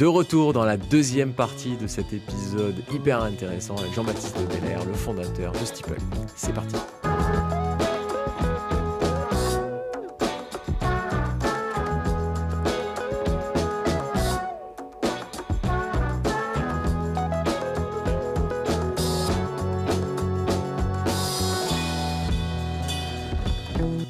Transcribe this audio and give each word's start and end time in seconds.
De 0.00 0.06
retour 0.06 0.54
dans 0.54 0.64
la 0.64 0.78
deuxième 0.78 1.34
partie 1.34 1.76
de 1.76 1.86
cet 1.86 2.14
épisode 2.14 2.76
hyper 2.90 3.22
intéressant 3.22 3.76
avec 3.76 3.92
Jean-Baptiste 3.92 4.38
Belair, 4.48 4.82
le 4.86 4.94
fondateur 4.94 5.52
de 5.52 5.58
Steeple. 5.58 5.98
C'est 6.34 6.54
parti. 6.54 6.74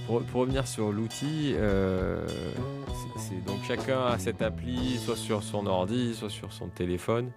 Pour, 0.06 0.42
revenir 0.42 0.68
sur 0.68 0.92
l'outil, 0.92 1.54
euh, 1.56 2.24
donc 3.46 3.62
chacun 3.66 4.06
a 4.06 4.18
cette 4.18 4.42
appli, 4.42 4.98
soit 4.98 5.16
sur 5.16 5.42
son 5.42 5.66
ordi, 5.66 6.14
soit 6.14 6.30
sur 6.30 6.52
son 6.52 6.68
téléphone, 6.68 7.30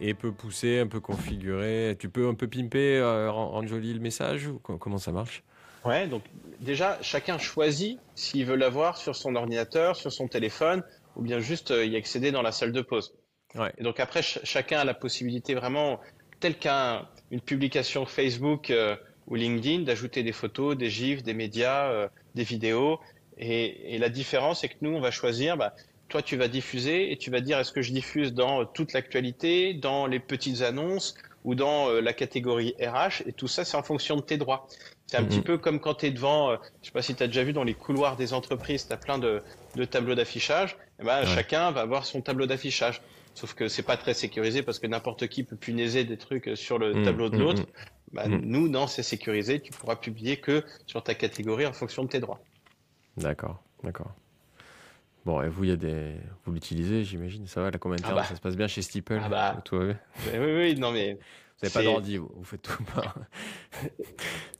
et 0.00 0.14
peut 0.14 0.32
pousser, 0.32 0.80
un 0.80 0.86
peu 0.86 1.00
configurer. 1.00 1.96
Tu 1.98 2.08
peux 2.08 2.28
un 2.28 2.34
peu 2.34 2.48
pimper, 2.48 2.98
euh, 2.98 3.30
rendre 3.30 3.68
joli 3.68 3.92
le 3.92 4.00
message 4.00 4.48
ou 4.48 4.58
comment 4.58 4.98
ça 4.98 5.12
marche? 5.12 5.42
Ouais, 5.84 6.06
donc 6.06 6.22
déjà 6.60 6.98
chacun 7.02 7.38
choisit 7.38 7.98
s'il 8.14 8.46
veut 8.46 8.56
l'avoir 8.56 8.96
sur 8.96 9.16
son 9.16 9.34
ordinateur, 9.34 9.96
sur 9.96 10.12
son 10.12 10.28
téléphone, 10.28 10.82
ou 11.16 11.22
bien 11.22 11.40
juste 11.40 11.72
euh, 11.72 11.84
y 11.84 11.96
accéder 11.96 12.30
dans 12.30 12.42
la 12.42 12.52
salle 12.52 12.72
de 12.72 12.82
pause. 12.82 13.14
Ouais. 13.54 13.72
Et 13.78 13.82
donc 13.82 14.00
après, 14.00 14.22
chacun 14.22 14.78
a 14.78 14.84
la 14.84 14.94
possibilité 14.94 15.54
vraiment, 15.54 16.00
telle 16.40 16.56
qu'une 16.56 17.40
publication 17.40 18.06
Facebook 18.06 18.70
euh, 18.70 18.96
ou 19.26 19.34
LinkedIn, 19.34 19.82
d'ajouter 19.82 20.22
des 20.22 20.32
photos, 20.32 20.76
des 20.76 20.90
gifs, 20.90 21.22
des 21.22 21.34
médias, 21.34 22.08
des 22.34 22.42
vidéos, 22.42 22.98
et, 23.38 23.98
la 23.98 24.08
différence, 24.08 24.60
c'est 24.60 24.68
que 24.68 24.76
nous, 24.80 24.90
on 24.90 25.00
va 25.00 25.10
choisir, 25.10 25.56
bah, 25.56 25.74
toi, 26.08 26.22
tu 26.22 26.36
vas 26.36 26.48
diffuser 26.48 27.12
et 27.12 27.16
tu 27.16 27.30
vas 27.30 27.40
dire 27.40 27.58
est-ce 27.58 27.72
que 27.72 27.82
je 27.82 27.92
diffuse 27.92 28.34
dans 28.34 28.64
toute 28.66 28.92
l'actualité, 28.92 29.74
dans 29.74 30.06
les 30.06 30.20
petites 30.20 30.62
annonces 30.62 31.14
ou 31.44 31.54
dans 31.54 31.88
euh, 31.88 32.00
la 32.00 32.12
catégorie 32.12 32.74
RH. 32.80 33.22
Et 33.26 33.32
tout 33.32 33.48
ça, 33.48 33.64
c'est 33.64 33.76
en 33.76 33.82
fonction 33.82 34.16
de 34.16 34.20
tes 34.20 34.36
droits. 34.36 34.68
C'est 35.06 35.16
un 35.16 35.24
petit 35.24 35.38
mhm. 35.38 35.44
peu 35.44 35.58
comme 35.58 35.80
quand 35.80 35.94
tu 35.94 36.06
es 36.06 36.10
devant, 36.10 36.50
euh, 36.50 36.56
je 36.82 36.86
sais 36.86 36.92
pas 36.92 37.02
si 37.02 37.14
tu 37.14 37.22
as 37.22 37.26
déjà 37.26 37.42
vu 37.42 37.52
dans 37.52 37.64
les 37.64 37.74
couloirs 37.74 38.16
des 38.16 38.32
entreprises, 38.32 38.86
tu 38.86 38.92
as 38.92 38.96
plein 38.96 39.18
de, 39.18 39.42
tableaux 39.90 40.14
d'affichage. 40.14 40.76
Et 41.00 41.04
ben, 41.04 41.24
Chacun 41.24 41.70
va 41.70 41.80
avoir 41.80 42.04
son 42.04 42.20
tableau 42.20 42.46
d'affichage. 42.46 43.00
Sauf 43.34 43.54
que 43.54 43.68
c'est 43.68 43.82
pas 43.82 43.96
très 43.96 44.12
sécurisé 44.14 44.62
parce 44.62 44.78
que 44.78 44.86
n'importe 44.86 45.26
qui 45.28 45.42
peut 45.42 45.56
punaiser 45.56 46.04
des 46.04 46.18
trucs 46.18 46.50
sur 46.54 46.78
le 46.78 46.94
mhm. 46.94 47.04
tableau 47.04 47.28
de 47.30 47.38
l'autre. 47.38 47.62
Bah, 48.12 48.28
nous, 48.28 48.68
non, 48.68 48.86
c'est 48.86 49.02
sécurisé. 49.02 49.60
Tu 49.60 49.72
pourras 49.72 49.96
publier 49.96 50.36
que 50.36 50.62
sur 50.86 51.02
ta 51.02 51.14
catégorie 51.14 51.64
en 51.64 51.72
fonction 51.72 52.04
de 52.04 52.08
tes 52.08 52.20
droits. 52.20 52.40
D'accord, 53.16 53.62
d'accord. 53.82 54.12
Bon, 55.24 55.40
et 55.40 55.48
vous, 55.48 55.64
il 55.64 55.70
y 55.70 55.72
a 55.72 55.76
des... 55.76 56.14
vous 56.44 56.52
l'utilisez, 56.52 57.04
j'imagine, 57.04 57.46
ça 57.46 57.62
va, 57.62 57.70
la 57.70 57.78
combien 57.78 57.96
de 57.96 58.02
ah 58.04 58.14
bah. 58.14 58.24
ça 58.24 58.34
se 58.34 58.40
passe 58.40 58.56
bien 58.56 58.66
chez 58.66 58.82
Steeple 58.82 59.20
ah 59.22 59.28
bah. 59.28 59.62
tout 59.64 59.76
oui, 59.76 59.94
oui, 60.34 60.74
non 60.76 60.90
mais... 60.90 61.14
Vous 61.14 61.68
n'avez 61.68 61.74
pas 61.74 61.82
d'ordi, 61.84 62.16
vous, 62.16 62.28
vous, 62.34 62.44
faites 62.44 62.62
tout 62.62 62.82
pas. 62.94 63.14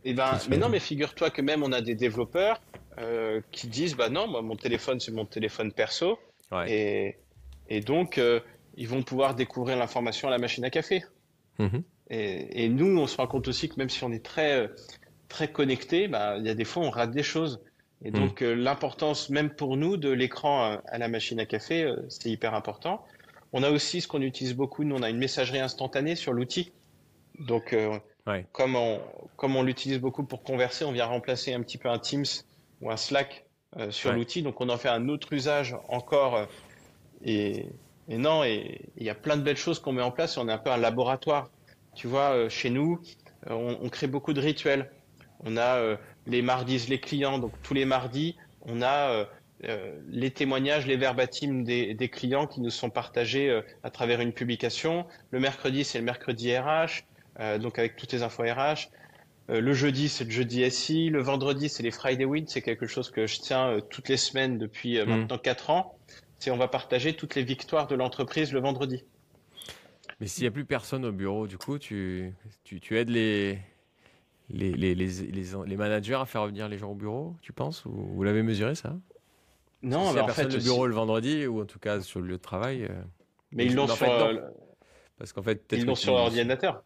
Eh 0.05 0.15
ben, 0.15 0.39
mais 0.49 0.57
non, 0.57 0.69
mais 0.69 0.81
figure-toi 0.81 1.31
que 1.31 1.43
même 1.43 1.63
on 1.63 1.73
a 1.73 1.81
des 1.81 1.95
développeurs 1.95 2.61
euh, 2.99 3.41
qui 3.53 3.69
disent, 3.69 3.97
bah 3.97 4.09
non, 4.09 4.29
moi, 4.29 4.43
mon 4.43 4.57
téléphone, 4.57 5.01
c'est 5.01 5.13
mon 5.13 5.27
téléphone 5.27 5.73
perso. 5.73 6.19
Et, 6.67 7.17
et 7.69 7.81
donc, 7.81 8.19
euh, 8.19 8.41
ils 8.77 8.89
vont 8.89 9.03
pouvoir 9.03 9.35
découvrir 9.35 9.79
l'information 9.79 10.29
à 10.29 10.31
la 10.31 10.39
machine 10.39 10.65
à 10.65 10.71
café. 10.71 11.05
Mm-hmm. 11.59 11.83
et, 12.11 12.65
et, 12.65 12.69
nous, 12.69 12.99
on 12.99 13.07
se 13.07 13.17
rend 13.17 13.27
compte 13.27 13.47
aussi 13.49 13.69
que 13.69 13.77
même 13.77 13.91
si 13.91 14.03
on 14.05 14.13
est 14.13 14.25
très, 14.25 14.71
très 15.29 15.51
connecté, 15.51 16.09
bah, 16.09 16.37
il 16.39 16.47
y 16.47 16.51
a 16.51 16.55
des 16.55 16.65
fois, 16.65 16.83
on 16.83 16.91
rate 16.91 17.11
des 17.11 17.23
choses. 17.23 17.61
Et 18.05 18.11
hmm. 18.11 18.15
donc 18.15 18.43
euh, 18.43 18.55
l'importance 18.55 19.31
même 19.31 19.51
pour 19.51 19.77
nous 19.77 19.97
de 19.97 20.11
l'écran 20.11 20.65
euh, 20.65 20.77
à 20.87 20.99
la 20.99 21.09
machine 21.09 21.39
à 21.41 21.47
café, 21.47 21.85
euh, 21.85 21.97
c'est 22.09 22.31
hyper 22.31 22.55
important. 22.55 23.05
On 23.53 23.63
a 23.63 23.71
aussi 23.71 24.01
ce 24.01 24.09
qu'on 24.09 24.23
utilise 24.23 24.55
beaucoup, 24.55 24.85
nous 24.85 24.97
on 24.97 25.03
a 25.03 25.11
une 25.11 25.19
messagerie 25.19 25.61
instantanée 25.61 26.17
sur 26.17 26.33
l'outil. 26.33 26.73
Donc 27.39 27.77
comme 28.53 28.77
on, 28.77 29.01
comme 29.37 29.57
on 29.57 29.63
l'utilise 29.63 29.99
beaucoup 29.99 30.25
pour 30.25 30.43
converser, 30.43 30.85
on 30.85 30.93
vient 30.93 31.07
remplacer 31.07 31.53
un 31.53 31.61
petit 31.61 31.77
peu 31.77 31.91
un 31.91 31.99
Teams 31.99 32.25
ou 32.81 32.91
un 32.91 32.97
Slack 32.97 33.45
sur 33.91 34.13
l'outil. 34.13 34.43
Donc 34.43 34.61
on 34.63 34.71
en 34.71 34.79
fait 34.79 34.89
un 34.89 35.09
autre 35.09 35.33
usage 35.33 35.77
encore. 35.89 36.47
et, 37.25 37.67
et 38.09 38.17
non, 38.17 38.43
et 38.43 38.81
il 38.97 39.05
y 39.05 39.11
a 39.11 39.15
plein 39.15 39.37
de 39.37 39.43
belles 39.43 39.57
choses 39.59 39.79
qu'on 39.81 39.93
met 39.93 40.03
en 40.03 40.13
place. 40.13 40.39
On 40.39 40.49
est 40.49 40.53
un 40.53 40.59
peu 40.59 40.71
un 40.71 40.79
laboratoire. 40.79 41.51
Tu 41.95 42.07
vois, 42.07 42.49
chez 42.49 42.71
nous, 42.71 43.03
on, 43.49 43.77
on 43.83 43.89
crée 43.91 44.07
beaucoup 44.07 44.33
de 44.33 44.41
rituels. 44.41 44.91
On 45.45 45.59
a 45.59 45.99
les 46.27 46.43
mardis 46.43 46.87
les 46.89 47.01
clients. 47.01 47.39
Donc 47.39 47.53
tous 47.63 47.75
les 47.75 47.85
mardis, 47.85 48.37
on 48.63 48.83
a 48.83 49.11
euh, 49.11 49.25
euh, 49.65 49.99
les 50.09 50.31
témoignages, 50.31 50.87
les 50.87 50.97
verbatims 50.97 51.65
des, 51.65 51.95
des, 51.95 52.09
clients 52.09 52.47
qui 52.47 52.61
nous 52.61 52.71
sont 52.71 52.91
partagés 52.91 53.49
euh, 53.49 53.63
à 53.83 53.91
travers 53.91 54.21
une 54.21 54.33
publication. 54.33 55.07
Le 55.31 55.41
mercredi, 55.41 55.85
c'est 55.85 55.99
le 55.99 56.05
mercredi 56.05 56.57
RH, 56.57 57.05
donc 57.61 57.79
avec 57.79 57.97
toutes 57.97 58.13
les 58.13 58.23
infos 58.23 58.43
RH. 58.43 58.91
le 59.49 59.73
jeudi, 59.73 60.09
c'est 60.09 60.25
le 60.25 60.31
jeudi 60.31 60.71
SI. 60.71 61.09
Le 61.09 61.23
vendredi, 61.23 61.69
c'est 61.69 61.83
les 61.83 61.91
Friday 61.91 62.27
Win. 62.27 62.47
C'est 62.47 62.63
quelque 62.63 62.87
chose 62.87 63.11
que 63.11 63.27
je 63.27 63.41
tiens 63.41 63.81
toutes 63.89 64.11
les 64.11 64.19
semaines 64.19 64.59
depuis 64.59 65.01
mmh. 65.01 65.05
maintenant 65.09 65.39
4 65.39 65.71
ans. 65.71 65.97
C'est 66.39 66.51
on 66.51 66.59
va 66.59 66.69
partager 66.69 67.15
toutes 67.15 67.35
les 67.35 67.43
victoires 67.43 67.87
de 67.87 67.95
l'entreprise 67.95 68.53
le 68.53 68.61
vendredi. 68.61 69.05
Mais 70.21 70.27
s'il 70.27 70.43
n'y 70.43 70.49
a 70.49 70.51
plus 70.51 70.67
personne 70.67 71.05
au 71.05 71.13
bureau, 71.13 71.47
du 71.47 71.57
coup, 71.57 71.79
tu, 71.79 72.35
tu, 72.65 72.81
tu 72.81 72.99
aides 72.99 73.09
les, 73.09 73.59
les, 74.53 74.73
les, 74.73 74.95
les, 74.95 75.09
les, 75.67 75.77
managers 75.77 76.15
à 76.15 76.27
faire 76.27 76.43
revenir 76.43 76.69
les 76.69 76.79
gens 76.79 76.91
au 76.91 76.95
bureau, 76.95 77.35
tu 77.41 77.53
penses 77.53 77.85
Ou 77.87 77.91
vous 77.93 78.23
l'avez 78.23 78.43
mesuré 78.43 78.75
ça? 78.75 78.97
Non, 79.83 80.11
si 80.11 80.15
bah, 80.15 80.25
en 80.25 80.29
fait, 80.29 80.55
au 80.55 80.59
bureau 80.59 80.87
le 80.87 80.95
vendredi 80.95 81.47
ou 81.47 81.63
en 81.63 81.65
tout 81.65 81.79
cas 81.79 82.01
sur 82.01 82.21
le 82.21 82.27
lieu 82.27 82.37
de 82.37 82.43
travail. 82.43 82.85
Euh, 82.85 83.03
mais 83.51 83.67
ils 83.67 83.75
l'ont 83.75 83.89
sur, 83.89 84.09
euh, 84.09 84.35
parce 85.19 85.33
qu'en 85.33 85.43
fait, 85.43 85.65
ils 85.73 85.85
l'ont 85.85 85.95
sur 85.95 86.15
l'ordinateur. 86.15 86.85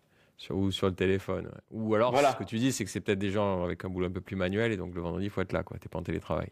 ou 0.50 0.70
sur 0.70 0.86
le 0.86 0.94
téléphone. 0.94 1.50
Ou 1.70 1.94
alors, 1.94 2.12
voilà. 2.12 2.32
ce 2.32 2.36
que 2.36 2.44
tu 2.44 2.58
dis, 2.58 2.72
c'est 2.72 2.84
que 2.84 2.90
c'est 2.90 3.00
peut-être 3.00 3.18
des 3.18 3.30
gens 3.30 3.64
avec 3.64 3.84
un 3.84 3.88
boulot 3.88 4.06
un 4.06 4.12
peu 4.12 4.20
plus 4.20 4.36
manuel 4.36 4.72
et 4.72 4.76
donc 4.76 4.94
le 4.94 5.00
vendredi, 5.00 5.26
il 5.26 5.30
faut 5.30 5.42
être 5.42 5.52
là, 5.52 5.62
quoi. 5.62 5.76
T'es 5.78 5.88
pas 5.88 5.98
en 5.98 6.02
télétravail. 6.02 6.48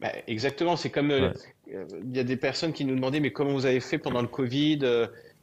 Bah, 0.00 0.12
exactement. 0.26 0.76
C'est 0.76 0.90
comme 0.90 1.10
euh, 1.10 1.32
il 1.66 2.16
y 2.16 2.18
a 2.18 2.24
des 2.24 2.36
personnes 2.36 2.72
qui 2.72 2.84
nous 2.84 2.94
demandaient, 2.94 3.20
mais 3.20 3.32
comment 3.32 3.52
vous 3.52 3.66
avez 3.66 3.80
fait 3.80 3.98
pendant 3.98 4.22
le 4.22 4.28
Covid 4.28 4.80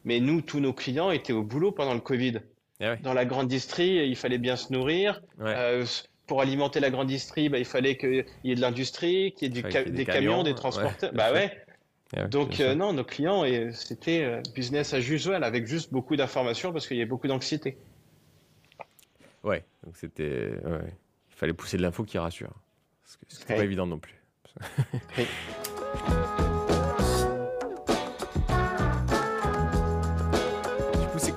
Mais 0.03 0.19
nous, 0.19 0.41
tous 0.41 0.59
nos 0.59 0.73
clients 0.73 1.11
étaient 1.11 1.33
au 1.33 1.43
boulot 1.43 1.71
pendant 1.71 1.93
le 1.93 2.01
Covid. 2.01 2.39
Eh 2.79 2.95
Dans 3.01 3.13
la 3.13 3.25
grande 3.25 3.47
distrie, 3.47 4.07
il 4.07 4.15
fallait 4.15 4.37
bien 4.37 4.55
se 4.55 4.71
nourrir. 4.71 5.21
Euh, 5.39 5.85
pour 6.27 6.41
alimenter 6.41 6.79
la 6.79 6.89
grande 6.89 7.07
distrie, 7.07 7.49
bah, 7.49 7.57
il 7.57 7.65
fallait 7.65 7.97
qu'il 7.97 8.25
y 8.43 8.51
ait 8.51 8.55
de 8.55 8.61
l'industrie, 8.61 9.33
qu'il 9.33 9.55
y 9.55 9.59
ait, 9.59 9.63
des, 9.85 10.05
camions, 10.05 10.43
des 10.43 10.53
transporteurs. 10.53 11.11
bah 11.13 11.31
ouais. 11.33 11.51
Eh 12.15 12.25
donc 12.27 12.61
euh, 12.61 12.73
non, 12.73 12.93
nos 12.93 13.03
clients, 13.03 13.43
c'était 13.73 14.23
euh, 14.23 14.41
business 14.55 14.93
as 14.93 14.99
usual 14.99 15.43
avec 15.43 15.67
juste 15.67 15.91
beaucoup 15.91 16.15
d'informations 16.15 16.71
parce 16.71 16.87
qu'il 16.87 16.95
y 16.95 17.01
avait 17.01 17.09
beaucoup 17.09 17.27
d'anxiété. 17.27 17.77
Ouais, 19.43 19.65
donc 19.83 19.97
c'était, 19.97 20.51
il 20.51 21.35
fallait 21.35 21.53
pousser 21.53 21.77
de 21.77 21.81
l'info 21.81 22.03
qui 22.03 22.17
rassure. 22.17 22.53
Ce 23.03 23.17
n'est 23.49 23.57
pas 23.57 23.63
évident 23.63 23.87
non 23.87 23.99
plus. 23.99 24.21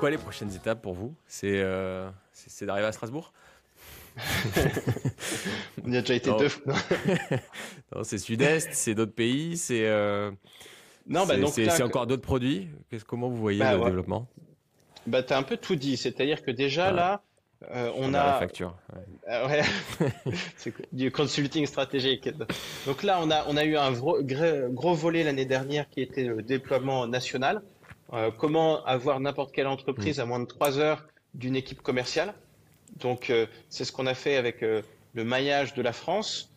quoi 0.01 0.11
les 0.11 0.19
prochaines 0.19 0.53
étapes 0.55 0.81
pour 0.81 0.95
vous? 0.95 1.15
Euh, 1.45 2.11
C'est 2.33 2.67
d'arriver 2.67 2.89
à 2.89 2.93
Strasbourg? 2.93 3.33
On 5.85 5.93
y 5.93 5.97
a 5.97 6.01
déjà 6.01 6.15
été 6.15 6.31
deux 6.37 6.49
fois. 6.49 6.75
non, 7.95 8.03
c'est 8.03 8.19
Sud-Est, 8.19 8.71
c'est 8.73 8.95
d'autres 8.95 9.15
pays, 9.15 9.57
c'est 9.57 9.87
euh, 9.87 10.33
non, 11.07 11.27
bah, 11.27 11.35
c'est 11.49 11.83
encore 11.83 12.07
d'autres 12.07 12.23
produits? 12.23 12.69
Comment 13.07 13.29
vous 13.29 13.37
voyez 13.37 13.61
bah, 13.61 13.77
le 13.77 13.85
développement? 13.85 14.27
Bah, 15.07 15.23
Tu 15.23 15.33
as 15.33 15.39
un 15.39 15.43
peu 15.43 15.57
tout 15.57 15.77
dit. 15.77 15.97
C'est-à-dire 15.97 16.43
que 16.43 16.51
déjà 16.51 16.91
là, 16.91 17.23
euh, 17.71 17.93
on, 17.97 18.15
a, 18.15 18.25
la 18.25 18.33
facture. 18.35 18.77
Ouais. 19.29 19.63
c'est 20.57 20.75
du 20.93 21.11
consulting 21.11 21.67
stratégique. 21.67 22.29
Donc 22.87 23.03
là, 23.03 23.21
on 23.23 23.31
a, 23.31 23.45
on 23.49 23.57
a 23.57 23.65
eu 23.65 23.77
un 23.77 23.93
gros, 23.93 24.19
gros 24.23 24.95
volet 24.95 25.25
l'année 25.25 25.45
dernière 25.45 25.89
qui 25.89 26.01
était 26.01 26.25
le 26.25 26.43
déploiement 26.43 27.07
national. 27.07 27.63
Euh, 28.13 28.31
comment 28.37 28.85
avoir 28.85 29.21
n'importe 29.21 29.53
quelle 29.53 29.69
entreprise 29.69 30.19
mm. 30.19 30.23
à 30.23 30.25
moins 30.25 30.41
de 30.41 30.47
trois 30.47 30.79
heures 30.79 31.07
d'une 31.35 31.55
équipe 31.57 31.81
commerciale. 31.83 32.35
Donc 32.99 33.31
euh, 33.31 33.47
c'est 33.69 33.85
ce 33.85 33.93
qu'on 33.93 34.07
a 34.07 34.15
fait 34.15 34.37
avec 34.37 34.63
euh, 34.63 34.83
le 35.15 35.25
maillage 35.25 35.75
de 35.75 35.83
la 35.83 35.93
France. 35.93 36.49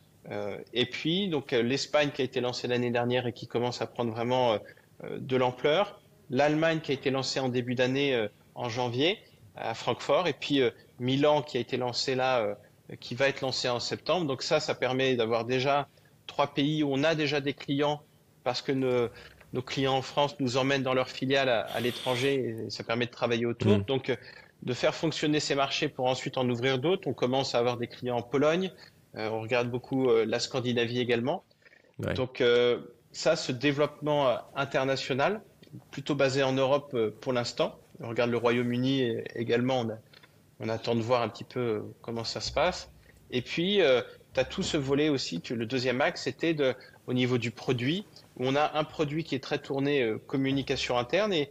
et 0.73 0.85
puis 0.85 1.27
donc 1.27 1.51
l'Espagne 1.51 2.11
qui 2.11 2.21
a 2.21 2.25
été 2.25 2.39
lancée 2.39 2.67
l'année 2.69 2.91
dernière 2.91 3.27
et 3.27 3.33
qui 3.33 3.45
commence 3.45 3.81
à 3.81 3.88
prendre 3.88 4.11
vraiment 4.11 4.57
de 5.03 5.35
l'ampleur. 5.35 6.00
L'Allemagne 6.29 6.79
qui 6.79 6.91
a 6.91 6.94
été 6.94 7.11
lancée 7.11 7.41
en 7.41 7.50
début 7.50 7.75
d'année 7.75 8.29
en 8.55 8.69
janvier 8.69 9.19
à 9.57 9.73
Francfort. 9.73 10.29
Et 10.29 10.33
puis 10.33 10.61
Milan 10.97 11.41
qui 11.41 11.57
a 11.57 11.59
été 11.59 11.75
lancé 11.75 12.15
là, 12.15 12.55
qui 13.01 13.15
va 13.15 13.27
être 13.27 13.41
lancé 13.41 13.67
en 13.67 13.81
septembre. 13.81 14.25
Donc 14.25 14.44
ça, 14.44 14.61
ça 14.61 14.75
permet 14.75 15.17
d'avoir 15.17 15.44
déjà 15.44 15.89
trois 16.25 16.47
pays 16.47 16.83
où 16.83 16.94
on 16.94 17.03
a 17.03 17.15
déjà 17.15 17.41
des 17.41 17.53
clients 17.53 18.01
parce 18.44 18.61
que 18.61 18.71
ne, 18.71 19.09
nos 19.53 19.61
clients 19.61 19.94
en 19.94 20.01
France 20.01 20.35
nous 20.39 20.57
emmènent 20.57 20.83
dans 20.83 20.95
leur 20.95 21.09
filiale 21.09 21.47
à, 21.47 21.79
l'étranger 21.79 22.33
et 22.65 22.69
ça 22.69 22.83
permet 22.83 23.05
de 23.05 23.11
travailler 23.11 23.45
autour. 23.45 23.77
Mm. 23.77 23.83
Donc, 23.83 24.09
euh, 24.09 24.15
de 24.63 24.73
faire 24.73 24.95
fonctionner 24.95 25.39
ces 25.39 25.55
marchés 25.55 25.89
pour 25.89 26.07
ensuite 26.07 26.38
en 26.38 26.50
ouvrir 26.50 26.79
d'autres. 26.79 27.07
On 27.07 27.13
commence 27.13 27.53
à 27.53 27.59
avoir 27.59 27.77
des 27.77 27.88
clients 27.88 28.17
en 28.17 28.21
Pologne. 28.21 28.71
Euh, 29.15 29.29
on 29.29 29.41
regarde 29.41 29.69
beaucoup 29.69 30.09
euh, 30.09 30.25
la 30.25 30.39
Scandinavie 30.39 31.00
également. 31.00 31.44
Donc, 32.00 32.44
ça, 33.11 33.35
ce 33.35 33.51
développement 33.51 34.35
international, 34.55 35.41
plutôt 35.91 36.15
basé 36.15 36.41
en 36.41 36.51
Europe 36.51 36.97
pour 37.21 37.33
l'instant. 37.33 37.79
On 38.00 38.09
regarde 38.09 38.31
le 38.31 38.38
Royaume-Uni 38.38 39.19
également, 39.35 39.81
on, 39.81 39.97
on, 40.59 40.69
attend 40.69 40.95
de 40.95 41.01
voir 41.01 41.21
un 41.21 41.29
petit 41.29 41.44
peu 41.44 41.83
comment 42.01 42.23
ça 42.23 42.41
se 42.41 42.51
passe. 42.51 42.89
Et 43.29 43.44
puis, 43.44 43.79
tu 44.33 44.39
as 44.39 44.44
tout 44.44 44.63
ce 44.63 44.75
volet 44.75 45.09
aussi, 45.09 45.41
le 45.51 45.67
deuxième 45.67 46.01
axe, 46.01 46.23
c'était 46.23 46.55
de, 46.55 46.73
au 47.05 47.13
niveau 47.13 47.38
du 47.38 47.51
produit, 47.51 48.05
où 48.38 48.47
on 48.47 48.56
a 48.56 48.77
un 48.77 48.83
produit 48.83 49.24
qui 49.24 49.35
est 49.35 49.44
très 49.44 49.59
tourné 49.59 50.15
communication 50.27 50.97
interne 50.97 51.33
et, 51.33 51.50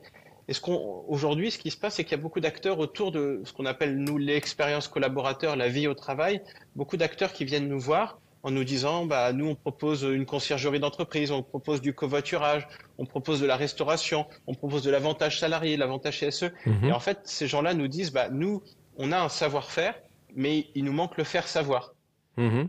et 0.49 0.53
ce 0.53 0.61
qu'on 0.61 1.05
aujourd'hui, 1.09 1.51
ce 1.51 1.59
qui 1.59 1.71
se 1.71 1.77
passe, 1.77 1.95
c'est 1.95 2.05
qu'il 2.05 2.13
y 2.13 2.21
a 2.21 2.23
beaucoup 2.23 2.41
d'acteurs 2.41 2.79
autour 2.79 3.13
de 3.13 3.43
ce 3.45 3.53
qu'on 3.53 3.67
appelle 3.67 3.97
nous 3.97 4.19
l'expérience 4.19 4.89
collaborateur, 4.89 5.57
la 5.57 5.69
vie 5.69 5.87
au 5.87 5.95
travail. 5.95 6.43
Beaucoup 6.75 6.97
d'acteurs 6.97 7.33
qui 7.33 7.45
viennent 7.45 7.69
nous 7.69 7.81
voir 7.81 8.19
en 8.43 8.51
nous 8.51 8.65
disant, 8.65 9.07
bah 9.07 9.33
nous 9.33 9.47
on 9.47 9.55
propose 9.55 10.03
une 10.03 10.27
conciergerie 10.27 10.81
d'entreprise, 10.81 11.31
on 11.31 11.43
propose 11.43 11.81
du 11.81 11.95
covoiturage, 11.95 12.67
on 12.99 13.07
propose 13.07 13.41
de 13.41 13.47
la 13.47 13.57
restauration, 13.57 14.27
on 14.49 14.55
propose 14.55 14.83
de 14.83 14.91
l'avantage 14.91 15.39
salarié, 15.39 15.77
l'avantage 15.77 16.21
CSE. 16.21 16.51
Mhm. 16.67 16.87
Et 16.87 16.93
en 16.93 17.01
fait, 17.01 17.21
ces 17.25 17.47
gens-là 17.47 17.73
nous 17.75 17.89
disent, 17.89 18.13
bah 18.13 18.29
nous 18.31 18.63
on 18.97 19.13
a 19.13 19.21
un 19.21 19.29
savoir-faire, 19.29 19.95
mais 20.35 20.67
il 20.75 20.85
nous 20.85 20.93
manque 20.93 21.17
le 21.17 21.25
faire 21.25 21.47
savoir. 21.47 21.95
Mhm. 22.37 22.69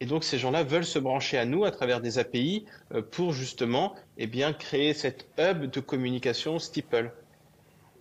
Et 0.00 0.06
donc 0.06 0.24
ces 0.24 0.38
gens-là 0.38 0.62
veulent 0.62 0.84
se 0.84 0.98
brancher 0.98 1.38
à 1.38 1.44
nous 1.44 1.64
à 1.64 1.70
travers 1.70 2.00
des 2.00 2.18
API 2.18 2.66
euh, 2.94 3.02
pour 3.02 3.32
justement 3.32 3.94
eh 4.16 4.26
bien, 4.26 4.52
créer 4.52 4.94
cette 4.94 5.28
hub 5.38 5.70
de 5.70 5.80
communication 5.80 6.58
Steeple. 6.58 7.12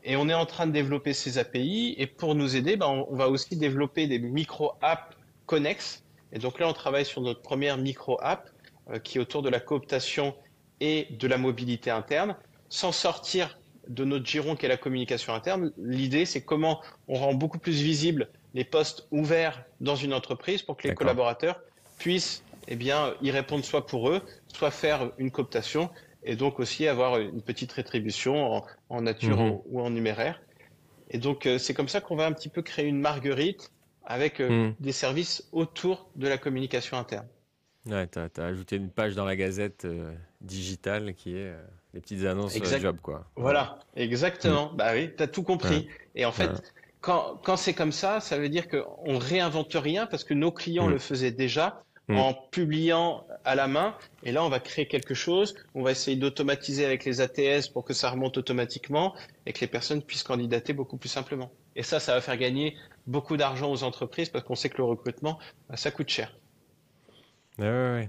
Et 0.03 0.15
on 0.15 0.29
est 0.29 0.33
en 0.33 0.45
train 0.45 0.67
de 0.67 0.71
développer 0.71 1.13
ces 1.13 1.37
API 1.37 1.95
et 1.97 2.07
pour 2.07 2.35
nous 2.35 2.55
aider, 2.55 2.77
ben, 2.77 3.05
on, 3.09 3.15
va 3.15 3.29
aussi 3.29 3.57
développer 3.57 4.07
des 4.07 4.19
micro-apps 4.19 5.15
connexes. 5.45 6.03
Et 6.31 6.39
donc 6.39 6.59
là, 6.59 6.67
on 6.67 6.73
travaille 6.73 7.05
sur 7.05 7.21
notre 7.21 7.41
première 7.41 7.77
micro-app 7.77 8.49
euh, 8.91 8.99
qui 8.99 9.17
est 9.17 9.21
autour 9.21 9.41
de 9.41 9.49
la 9.49 9.59
cooptation 9.59 10.35
et 10.79 11.07
de 11.09 11.27
la 11.27 11.37
mobilité 11.37 11.89
interne, 11.89 12.35
sans 12.69 12.91
sortir 12.91 13.57
de 13.87 14.05
notre 14.05 14.25
giron 14.25 14.55
qui 14.55 14.65
est 14.65 14.69
la 14.69 14.77
communication 14.77 15.33
interne. 15.33 15.71
L'idée, 15.77 16.25
c'est 16.25 16.41
comment 16.41 16.81
on 17.07 17.15
rend 17.15 17.33
beaucoup 17.33 17.57
plus 17.57 17.81
visible 17.81 18.29
les 18.53 18.63
postes 18.63 19.07
ouverts 19.11 19.63
dans 19.81 19.95
une 19.95 20.13
entreprise 20.13 20.61
pour 20.61 20.77
que 20.77 20.87
les 20.87 20.93
collaborateurs 20.93 21.59
puissent 21.97 22.43
eh 22.67 22.75
bien, 22.75 23.13
y 23.21 23.31
répondre 23.31 23.63
soit 23.63 23.85
pour 23.85 24.09
eux, 24.09 24.21
soit 24.47 24.71
faire 24.71 25.11
une 25.17 25.31
cooptation 25.31 25.89
et 26.23 26.35
donc 26.35 26.59
aussi 26.59 26.87
avoir 26.87 27.19
une 27.19 27.41
petite 27.41 27.71
rétribution 27.71 28.63
en, 28.89 29.01
nature 29.01 29.37
mhm. 29.37 29.59
ou 29.69 29.81
en 29.81 29.89
numéraire. 29.89 30.41
Et 31.09 31.19
donc, 31.19 31.45
euh, 31.45 31.57
c'est 31.57 31.73
comme 31.73 31.87
ça 31.87 32.01
qu'on 32.01 32.17
va 32.17 32.25
un 32.25 32.33
petit 32.33 32.49
peu 32.49 32.61
créer 32.61 32.85
une 32.85 32.99
marguerite 32.99 33.71
avec 34.03 34.41
euh, 34.41 34.49
mhm. 34.49 34.75
des 34.79 34.91
services 34.91 35.47
autour 35.53 36.09
de 36.15 36.27
la 36.27 36.37
communication 36.37 36.97
interne. 36.97 37.27
Ouais, 37.85 38.07
tu 38.07 38.19
as, 38.19 38.43
ajouté 38.43 38.75
une 38.75 38.89
page 38.89 39.15
dans 39.15 39.23
la 39.23 39.37
gazette 39.37 39.85
euh, 39.85 40.13
digitale 40.41 41.13
qui 41.13 41.37
est 41.37 41.53
les 41.93 42.01
petites 42.01 42.25
annonces 42.25 42.57
exact. 42.57 42.81
job, 42.81 42.97
quoi. 43.01 43.25
Voilà, 43.37 43.79
exactement. 43.95 44.73
Bah 44.73 44.91
oui, 44.93 45.11
tu 45.15 45.23
as 45.23 45.27
tout 45.27 45.43
compris. 45.43 45.87
Et 46.13 46.25
en 46.25 46.33
fait, 46.33 46.73
quand, 46.99 47.39
quand 47.41 47.55
c'est 47.55 47.73
comme 47.73 47.93
ça, 47.93 48.19
ça 48.19 48.37
veut 48.37 48.49
dire 48.49 48.67
qu'on 48.67 49.17
réinvente 49.17 49.73
rien 49.75 50.05
parce 50.05 50.25
que 50.25 50.33
nos 50.33 50.51
clients 50.51 50.87
le 50.87 50.99
faisaient 50.99 51.31
déjà 51.31 51.81
Mm. 52.09 52.17
en 52.17 52.33
publiant 52.33 53.27
à 53.43 53.55
la 53.55 53.67
main. 53.67 53.93
Et 54.23 54.31
là, 54.31 54.43
on 54.43 54.49
va 54.49 54.59
créer 54.59 54.87
quelque 54.87 55.13
chose. 55.13 55.55
On 55.75 55.83
va 55.83 55.91
essayer 55.91 56.15
d'automatiser 56.15 56.85
avec 56.85 57.03
les 57.03 57.19
ATS 57.19 57.67
pour 57.67 57.83
que 57.83 57.93
ça 57.93 58.09
remonte 58.09 58.37
automatiquement 58.37 59.13
et 59.45 59.51
que 59.51 59.59
les 59.59 59.67
personnes 59.67 60.01
puissent 60.01 60.23
candidater 60.23 60.71
beaucoup 60.71 60.97
plus 60.97 61.09
simplement. 61.09 61.51
Et 61.75 61.83
ça, 61.83 61.99
ça 61.99 62.13
va 62.13 62.21
faire 62.21 62.37
gagner 62.37 62.77
beaucoup 63.07 63.35
d'argent 63.35 63.69
aux 63.69 63.83
entreprises 63.83 64.29
parce 64.29 64.45
qu'on 64.45 64.55
sait 64.55 64.69
que 64.69 64.77
le 64.77 64.85
recrutement, 64.85 65.37
bah, 65.69 65.75
ça 65.75 65.91
coûte 65.91 66.07
cher. 66.07 66.33
Oui, 67.59 67.67
oui, 67.67 68.07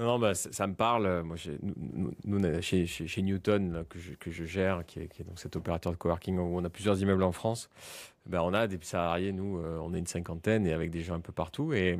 Non, 0.00 0.18
bah, 0.18 0.34
ça, 0.34 0.66
me 0.66 0.74
parle. 0.74 1.22
Moi, 1.22 1.36
nous, 2.24 2.60
chez, 2.60 2.86
chez, 2.86 3.22
Newton, 3.22 3.86
que, 3.88 3.98
je, 3.98 4.12
que, 4.12 4.30
je, 4.30 4.44
gère, 4.44 4.84
qui 4.84 5.00
est, 5.00 5.24
donc 5.26 5.38
cet 5.38 5.56
opérateur 5.56 5.92
de 5.92 5.96
coworking 5.96 6.38
où 6.38 6.58
on 6.58 6.64
a 6.64 6.68
plusieurs 6.68 7.00
immeubles 7.00 7.22
en 7.22 7.32
France, 7.32 7.70
ben, 8.26 8.42
on 8.42 8.52
a 8.52 8.66
des 8.66 8.78
salariés, 8.82 9.32
nous, 9.32 9.58
euh, 9.60 9.78
on 9.82 9.94
est 9.94 9.98
une 9.98 10.06
cinquantaine 10.06 10.66
et 10.66 10.74
avec 10.74 10.90
des 10.90 11.00
gens 11.00 11.14
un 11.14 11.20
peu 11.20 11.32
partout. 11.32 11.72
Et 11.72 11.98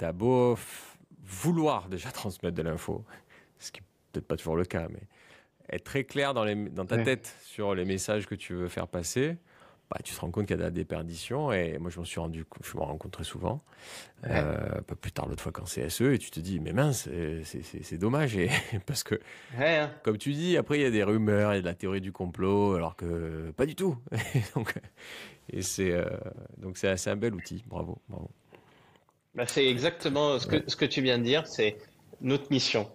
t'as 0.00 0.12
beau 0.12 0.56
vouloir 1.22 1.88
déjà 1.88 2.10
transmettre 2.12 2.56
de 2.56 2.62
l'info, 2.62 3.04
ce 3.58 3.70
qui 3.70 3.80
n'est 3.80 3.86
peut-être 4.12 4.26
pas 4.26 4.36
toujours 4.36 4.56
le 4.56 4.64
cas, 4.64 4.88
mais 4.90 5.02
être 5.70 5.84
très 5.84 6.04
clair 6.04 6.32
dans, 6.34 6.42
les, 6.42 6.54
dans 6.54 6.86
ta 6.86 7.04
tête 7.04 7.36
sur 7.44 7.74
les 7.74 7.84
messages 7.84 8.26
que 8.26 8.34
tu 8.34 8.54
veux 8.54 8.68
faire 8.68 8.88
passer, 8.88 9.36
bah, 9.90 9.98
tu 10.02 10.14
te 10.14 10.20
rends 10.20 10.30
compte 10.30 10.46
qu'il 10.46 10.58
y 10.58 10.62
a 10.62 10.70
des 10.70 10.84
perditions. 10.84 11.52
Et 11.52 11.78
moi, 11.78 11.90
je 11.90 11.98
m'en 11.98 12.04
suis 12.04 12.18
rendu, 12.18 12.44
je 12.64 12.76
me 12.76 12.82
rends 12.82 12.96
très 12.96 13.24
souvent. 13.24 13.60
Euh, 14.24 14.78
un 14.78 14.82
peu 14.82 14.96
plus 14.96 15.12
tard, 15.12 15.28
l'autre 15.28 15.42
fois, 15.42 15.52
quand 15.52 15.66
c'est 15.66 15.88
SE, 15.90 16.12
et 16.12 16.18
tu 16.18 16.30
te 16.30 16.40
dis, 16.40 16.60
mais 16.60 16.72
mince, 16.72 17.08
c'est 17.44 17.98
dommage. 17.98 18.36
Et, 18.36 18.50
parce 18.86 19.04
que, 19.04 19.20
hein. 19.58 19.90
comme 20.02 20.16
tu 20.16 20.32
dis, 20.32 20.56
après, 20.56 20.78
il 20.78 20.82
y 20.82 20.86
a 20.86 20.90
des 20.90 21.04
rumeurs, 21.04 21.52
il 21.52 21.56
y 21.56 21.58
a 21.58 21.62
de 21.62 21.66
la 21.66 21.74
théorie 21.74 22.00
du 22.00 22.10
complot, 22.10 22.74
alors 22.74 22.96
que 22.96 23.52
pas 23.56 23.66
du 23.66 23.74
tout. 23.74 23.96
donc, 24.54 24.74
et 25.52 25.62
c'est 25.62 25.92
euh, 25.92 26.04
donc 26.56 26.78
c'est 26.78 27.08
un 27.08 27.16
bel 27.16 27.34
outil. 27.34 27.62
Bravo, 27.66 28.00
bravo. 28.08 28.30
Bah, 29.34 29.46
c'est 29.46 29.66
exactement 29.66 30.38
ce 30.38 30.46
que, 30.46 30.62
ce 30.66 30.76
que 30.76 30.84
tu 30.84 31.02
viens 31.02 31.18
de 31.18 31.24
dire, 31.24 31.46
c'est 31.46 31.78
notre 32.20 32.50
mission. 32.50 32.90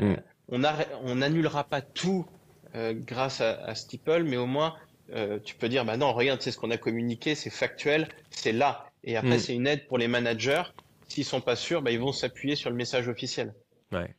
Euh, 0.00 0.16
mm. 0.48 0.64
on 1.02 1.14
n'annulera 1.14 1.64
pas 1.64 1.82
tout 1.82 2.26
euh, 2.74 2.94
grâce 2.94 3.40
à, 3.40 3.62
à, 3.64 3.74
Steeple, 3.74 4.24
mais 4.24 4.36
au 4.36 4.46
moins 4.46 4.74
euh, 5.12 5.38
tu 5.38 5.54
peux 5.54 5.68
dire, 5.68 5.84
bah 5.84 5.96
non, 5.96 6.12
regarde, 6.12 6.40
c'est 6.40 6.50
ce 6.50 6.58
qu'on 6.58 6.70
a 6.70 6.78
communiqué, 6.78 7.34
c'est 7.34 7.50
factuel, 7.50 8.08
c'est 8.30 8.52
là. 8.52 8.86
Et 9.04 9.16
après, 9.16 9.36
mm. 9.36 9.40
c'est 9.40 9.54
une 9.54 9.66
aide 9.66 9.86
pour 9.86 9.98
les 9.98 10.08
managers. 10.08 10.62
S'ils 11.08 11.26
sont 11.26 11.42
pas 11.42 11.56
sûrs, 11.56 11.82
bah, 11.82 11.90
ils 11.90 12.00
vont 12.00 12.12
s'appuyer 12.12 12.56
sur 12.56 12.70
le 12.70 12.76
message 12.76 13.08
officiel. 13.08 13.54
Ouais. 13.92 14.14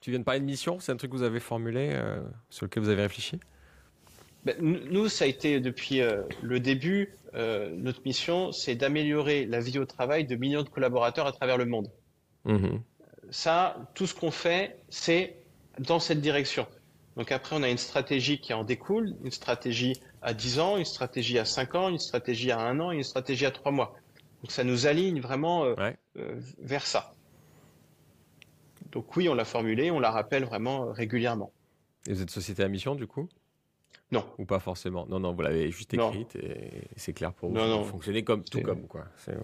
Tu 0.00 0.10
viens 0.10 0.20
de 0.20 0.24
parler 0.24 0.40
de 0.40 0.44
mission, 0.44 0.78
c'est 0.78 0.92
un 0.92 0.96
truc 0.96 1.10
que 1.10 1.16
vous 1.16 1.22
avez 1.22 1.40
formulé, 1.40 1.98
sur 2.50 2.66
lequel 2.66 2.84
vous 2.84 2.88
avez 2.88 3.02
réfléchi? 3.02 3.40
Bah, 4.44 4.52
Nous, 4.60 5.08
ça 5.08 5.24
a 5.24 5.28
été 5.28 5.60
depuis 5.60 6.00
le 6.42 6.60
début, 6.60 7.18
euh, 7.34 7.70
notre 7.76 8.00
mission, 8.04 8.52
c'est 8.52 8.74
d'améliorer 8.74 9.46
la 9.46 9.60
vie 9.60 9.78
au 9.78 9.84
travail 9.84 10.26
de 10.26 10.36
millions 10.36 10.62
de 10.62 10.68
collaborateurs 10.68 11.26
à 11.26 11.32
travers 11.32 11.58
le 11.58 11.66
monde. 11.66 11.90
Mhm. 12.44 12.82
Ça, 13.30 13.76
tout 13.94 14.06
ce 14.06 14.14
qu'on 14.14 14.30
fait, 14.30 14.78
c'est 14.88 15.36
dans 15.78 16.00
cette 16.00 16.20
direction. 16.20 16.66
Donc 17.16 17.32
après, 17.32 17.56
on 17.56 17.62
a 17.62 17.68
une 17.68 17.78
stratégie 17.78 18.40
qui 18.40 18.54
en 18.54 18.64
découle, 18.64 19.14
une 19.24 19.30
stratégie 19.30 19.94
à 20.22 20.32
10 20.32 20.60
ans, 20.60 20.76
une 20.78 20.84
stratégie 20.84 21.38
à 21.38 21.44
5 21.44 21.74
ans, 21.74 21.88
une 21.88 21.98
stratégie 21.98 22.50
à 22.50 22.60
1 22.60 22.80
an 22.80 22.92
et 22.92 22.96
une 22.96 23.02
stratégie 23.02 23.44
à 23.44 23.50
3 23.50 23.72
mois. 23.72 23.94
Donc 24.42 24.52
ça 24.52 24.64
nous 24.64 24.86
aligne 24.86 25.20
vraiment 25.20 25.64
euh, 25.64 25.74
euh, 26.16 26.40
vers 26.58 26.86
ça. 26.86 27.12
Donc 28.92 29.16
oui, 29.16 29.28
on 29.28 29.34
l'a 29.34 29.44
formulé, 29.44 29.90
on 29.90 30.00
la 30.00 30.10
rappelle 30.10 30.44
vraiment 30.44 30.90
régulièrement. 30.92 31.52
Et 32.06 32.12
vous 32.14 32.22
êtes 32.22 32.30
société 32.30 32.62
à 32.62 32.68
mission 32.68 32.94
du 32.94 33.06
coup? 33.06 33.28
Non. 34.10 34.24
Ou 34.38 34.44
pas 34.46 34.58
forcément. 34.58 35.06
Non, 35.06 35.20
non, 35.20 35.32
vous 35.32 35.42
l'avez 35.42 35.70
juste 35.70 35.92
écrite 35.92 36.36
et 36.36 36.88
c'est 36.96 37.12
clair 37.12 37.32
pour 37.32 37.50
vous. 37.50 37.54
Non, 37.54 37.66
non. 37.66 37.84
Fonctionner 37.84 38.24
comme 38.24 38.42
tout 38.42 38.62
comme 38.62 38.86
quoi. 38.86 39.04
Ouais. 39.26 39.34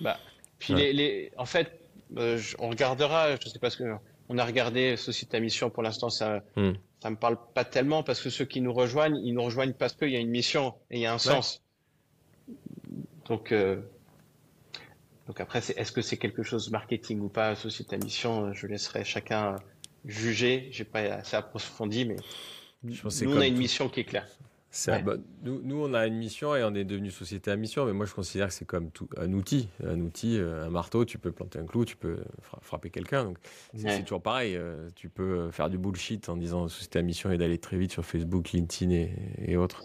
Bah, 0.00 0.18
puis 0.58 0.74
les, 0.74 0.92
les, 0.92 1.32
en 1.36 1.46
fait, 1.46 1.80
euh, 2.16 2.40
on 2.58 2.68
regardera. 2.68 3.34
Je 3.36 3.48
sais 3.48 3.58
pas 3.58 3.70
ce 3.70 3.78
que 3.78 3.84
on 4.28 4.38
a 4.38 4.44
regardé 4.44 4.96
Société 4.96 5.36
à 5.36 5.40
mission. 5.40 5.68
Pour 5.68 5.82
l'instant, 5.82 6.10
ça, 6.10 6.42
hmm. 6.56 6.72
ça 7.02 7.10
me 7.10 7.16
parle 7.16 7.38
pas 7.54 7.64
tellement 7.64 8.02
parce 8.02 8.22
que 8.22 8.30
ceux 8.30 8.44
qui 8.44 8.60
nous 8.60 8.72
rejoignent, 8.72 9.16
ils 9.16 9.34
nous 9.34 9.42
rejoignent 9.42 9.74
parce 9.74 9.94
qu'il 9.94 10.10
y 10.10 10.16
a 10.16 10.20
une 10.20 10.30
mission 10.30 10.74
et 10.90 10.98
il 10.98 11.00
y 11.00 11.06
a 11.06 11.12
un 11.12 11.18
sens. 11.18 11.62
Donc, 13.26 13.52
euh, 13.52 13.80
donc 15.26 15.40
après, 15.40 15.58
est-ce 15.58 15.92
que 15.92 16.02
c'est 16.02 16.18
quelque 16.18 16.42
chose 16.42 16.70
marketing 16.70 17.20
ou 17.20 17.28
pas 17.28 17.54
Société 17.56 17.96
à 17.96 17.98
mission 17.98 18.52
Je 18.52 18.66
laisserai 18.66 19.04
chacun 19.04 19.56
juger. 20.04 20.68
J'ai 20.70 20.84
pas 20.84 21.00
assez 21.00 21.36
approfondi, 21.36 22.04
mais 22.04 22.16
nous, 22.84 22.94
on 23.26 23.40
a 23.40 23.46
une 23.46 23.56
mission 23.56 23.88
qui 23.88 24.00
est 24.00 24.04
claire. 24.04 24.26
nous, 25.42 25.62
nous, 25.62 25.76
on 25.82 25.94
a 25.94 26.06
une 26.06 26.16
mission 26.16 26.54
et 26.54 26.62
on 26.64 26.74
est 26.74 26.84
devenu 26.84 27.10
société 27.10 27.50
à 27.50 27.56
mission, 27.56 27.86
mais 27.86 27.92
moi, 27.92 28.06
je 28.06 28.12
considère 28.12 28.48
que 28.48 28.54
c'est 28.54 28.66
comme 28.66 28.90
tout, 28.90 29.08
un 29.16 29.32
outil. 29.32 29.68
Un 29.84 30.00
outil, 30.00 30.38
euh, 30.38 30.66
un 30.66 30.70
marteau, 30.70 31.04
tu 31.04 31.18
peux 31.18 31.32
planter 31.32 31.58
un 31.58 31.64
clou, 31.64 31.84
tu 31.84 31.96
peux 31.96 32.18
frapper 32.60 32.90
quelqu'un. 32.90 33.24
Donc, 33.24 33.38
c'est 33.74 34.02
toujours 34.02 34.22
pareil. 34.22 34.54
Euh, 34.56 34.90
tu 34.94 35.08
peux 35.08 35.50
faire 35.50 35.70
du 35.70 35.78
bullshit 35.78 36.28
en 36.28 36.36
disant 36.36 36.68
société 36.68 36.98
à 36.98 37.02
mission 37.02 37.30
et 37.30 37.38
d'aller 37.38 37.58
très 37.58 37.78
vite 37.78 37.92
sur 37.92 38.04
Facebook, 38.04 38.52
LinkedIn 38.52 39.08
et, 39.38 39.56
autres. 39.56 39.82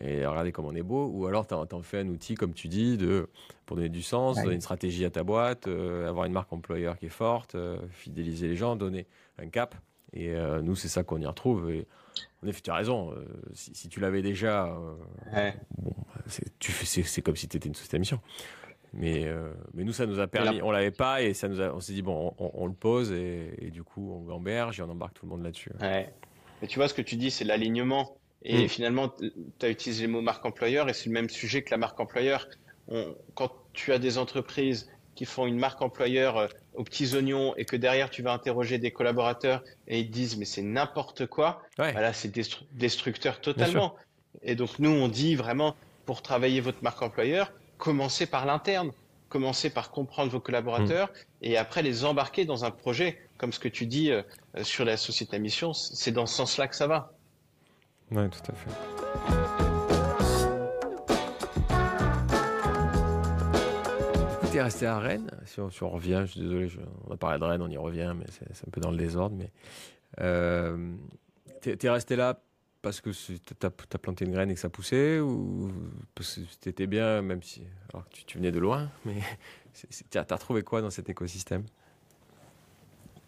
Et 0.00 0.24
regarder 0.24 0.52
comme 0.52 0.66
on 0.66 0.74
est 0.74 0.82
beau. 0.82 1.08
Ou 1.08 1.26
alors, 1.26 1.46
tu 1.46 1.54
en, 1.54 1.82
fais 1.82 1.98
un 1.98 2.08
outil, 2.08 2.36
comme 2.36 2.52
tu 2.52 2.68
dis, 2.68 2.96
de, 2.96 3.28
pour 3.66 3.76
donner 3.76 3.88
du 3.88 4.02
sens, 4.02 4.36
donner 4.36 4.54
une 4.54 4.60
stratégie 4.60 5.04
à 5.04 5.10
ta 5.10 5.24
boîte, 5.24 5.66
euh, 5.66 6.08
avoir 6.08 6.26
une 6.26 6.32
marque 6.32 6.52
employeur 6.52 6.96
qui 6.96 7.06
est 7.06 7.08
forte, 7.08 7.56
fidéliser 7.90 8.48
les 8.48 8.56
gens, 8.56 8.76
donner 8.76 9.06
un 9.38 9.48
cap. 9.48 9.74
Et 10.12 10.34
nous, 10.62 10.74
c'est 10.74 10.88
ça 10.88 11.02
qu'on 11.02 11.20
y 11.20 11.26
retrouve. 11.26 11.70
Et 11.70 11.86
en 12.42 12.48
effet, 12.48 12.60
tu 12.62 12.70
as 12.70 12.74
raison. 12.74 13.12
Euh, 13.12 13.24
si, 13.52 13.88
tu 13.88 14.00
l'avais 14.00 14.22
déjà, 14.22 14.66
euh, 15.34 15.50
c'est 16.26 17.22
comme 17.22 17.36
si 17.36 17.48
tu 17.48 17.56
étais 17.56 17.68
une 17.68 17.74
société 17.74 17.98
mission. 17.98 18.20
Mais, 18.92 19.26
euh, 19.26 19.52
mais 19.74 19.84
nous, 19.84 19.92
ça 19.92 20.06
nous 20.06 20.18
a 20.18 20.26
permis. 20.26 20.62
On 20.62 20.70
l'avait 20.70 20.90
pas 20.90 21.22
et 21.22 21.34
ça 21.34 21.48
nous 21.48 21.60
a, 21.60 21.72
on 21.74 21.80
s'est 21.80 21.92
dit, 21.92 22.02
bon, 22.02 22.34
on, 22.38 22.66
le 22.66 22.72
pose 22.72 23.12
et, 23.12 23.70
du 23.70 23.82
coup, 23.82 24.12
on 24.12 24.20
gamberge 24.20 24.80
et 24.80 24.82
on 24.82 24.88
embarque 24.88 25.14
tout 25.14 25.26
le 25.26 25.30
monde 25.30 25.44
là-dessus. 25.44 25.70
Ouais. 25.80 26.12
Mais 26.60 26.68
tu 26.68 26.78
vois, 26.78 26.88
ce 26.88 26.94
que 26.94 27.02
tu 27.02 27.16
dis, 27.16 27.30
c'est 27.30 27.44
l'alignement. 27.44 28.16
Et 28.42 28.64
mm. 28.64 28.68
finalement, 28.68 29.08
tu 29.10 29.66
as 29.66 29.68
utilisé 29.68 30.06
le 30.06 30.12
mot 30.12 30.22
marque 30.22 30.44
employeur 30.44 30.88
et 30.88 30.94
c'est 30.94 31.06
le 31.06 31.12
même 31.12 31.28
sujet 31.28 31.62
que 31.62 31.70
la 31.70 31.76
marque 31.76 32.00
employeur. 32.00 32.48
quand 33.34 33.52
tu 33.72 33.92
as 33.92 33.98
des 33.98 34.18
entreprises 34.18 34.90
qui 35.14 35.26
font 35.26 35.46
une 35.46 35.58
marque 35.58 35.82
employeur 35.82 36.48
aux 36.74 36.84
petits 36.84 37.14
oignons 37.14 37.54
et 37.56 37.64
que 37.64 37.76
derrière 37.76 38.10
tu 38.10 38.22
vas 38.22 38.32
interroger 38.32 38.78
des 38.78 38.90
collaborateurs 38.90 39.62
et 39.88 40.00
ils 40.00 40.06
te 40.06 40.12
disent 40.12 40.36
mais 40.36 40.44
c'est 40.44 40.62
n'importe 40.62 41.26
quoi, 41.26 41.62
ouais. 41.78 41.92
Bah 41.92 42.12
c'est 42.12 42.32
destructeur 42.72 43.40
totalement. 43.40 43.94
Et 44.42 44.54
donc 44.54 44.78
nous 44.78 44.90
on 44.90 45.08
dit 45.08 45.34
vraiment 45.34 45.74
pour 46.06 46.22
travailler 46.22 46.60
votre 46.60 46.82
marque 46.82 47.02
employeur, 47.02 47.52
commencez 47.78 48.26
par 48.26 48.46
l'interne, 48.46 48.92
commencez 49.28 49.70
par 49.70 49.90
comprendre 49.90 50.30
vos 50.30 50.40
collaborateurs 50.40 51.08
mm. 51.08 51.12
et 51.42 51.56
après 51.56 51.82
les 51.82 52.04
embarquer 52.04 52.44
dans 52.44 52.64
un 52.64 52.70
projet 52.70 53.18
comme 53.38 53.52
ce 53.52 53.58
que 53.58 53.68
tu 53.68 53.86
dis 53.86 54.10
euh, 54.10 54.22
sur 54.62 54.84
la 54.84 54.96
société 54.96 55.36
à 55.36 55.38
mission, 55.38 55.72
c'est 55.72 56.12
dans 56.12 56.26
ce 56.26 56.36
sens-là 56.36 56.68
que 56.68 56.76
ça 56.76 56.86
va. 56.86 57.12
Oui, 58.10 58.28
tout 58.28 58.52
à 58.52 58.54
fait. 58.54 59.69
Es 64.60 64.62
resté 64.62 64.84
à 64.84 64.98
Rennes, 64.98 65.30
si 65.46 65.58
on, 65.58 65.88
revient, 65.88 66.24
je 66.26 66.32
suis 66.32 66.40
désolé, 66.40 66.68
on 67.06 67.14
a 67.14 67.16
parlé 67.16 67.38
de 67.38 67.44
Rennes, 67.44 67.62
on 67.62 67.70
y 67.70 67.78
revient, 67.78 68.12
mais 68.14 68.26
c'est 68.28 68.68
un 68.68 68.70
peu 68.70 68.82
dans 68.82 68.90
le 68.90 68.98
désordre. 68.98 69.34
Mais 69.34 69.50
euh, 70.20 70.94
tu 71.62 71.70
es, 71.70 71.88
resté 71.88 72.14
là 72.14 72.42
parce 72.82 73.00
que 73.00 73.08
tu 73.08 73.38
as, 73.62 73.70
planté 73.70 74.26
une 74.26 74.32
graine 74.32 74.50
et 74.50 74.54
que 74.54 74.60
ça 74.60 74.68
poussait 74.68 75.18
ou 75.18 75.72
parce 76.14 76.34
que 76.34 76.40
tu 76.60 76.68
étais 76.68 76.86
bien, 76.86 77.22
même 77.22 77.42
si 77.42 77.62
alors, 77.90 78.06
tu, 78.10 78.26
tu, 78.26 78.36
venais 78.36 78.52
de 78.52 78.58
loin, 78.58 78.90
mais 79.06 79.22
tu 80.10 80.18
as, 80.18 80.26
retrouvé 80.30 80.62
quoi 80.62 80.82
dans 80.82 80.90
cet 80.90 81.08
écosystème? 81.08 81.64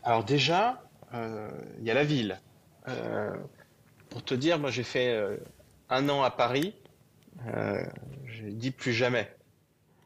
Alors 0.02 0.24
déjà, 0.24 0.84
euh, 1.14 1.50
il 1.78 1.84
y 1.86 1.90
a 1.90 1.94
la 1.94 2.04
ville. 2.04 2.38
Euh, 2.88 3.34
pour 4.10 4.22
te 4.22 4.34
dire, 4.34 4.58
moi 4.58 4.70
j'ai 4.70 4.84
fait 4.84 5.14
euh, 5.14 5.38
un 5.88 6.10
an 6.10 6.22
à 6.22 6.30
Paris. 6.30 6.74
Je 8.26 8.48
dis 8.48 8.70
plus 8.70 8.92
jamais. 8.92 9.34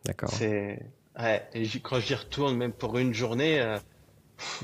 D'accord. 0.05 0.31
C'est 0.31 0.79
ouais, 1.19 1.49
et 1.55 1.67
quand 1.81 2.01
j'y 2.01 2.15
retourne, 2.15 2.57
même 2.57 2.73
pour 2.73 2.99
une 2.99 3.15
journée, 3.15 3.61
euh, 3.61 3.79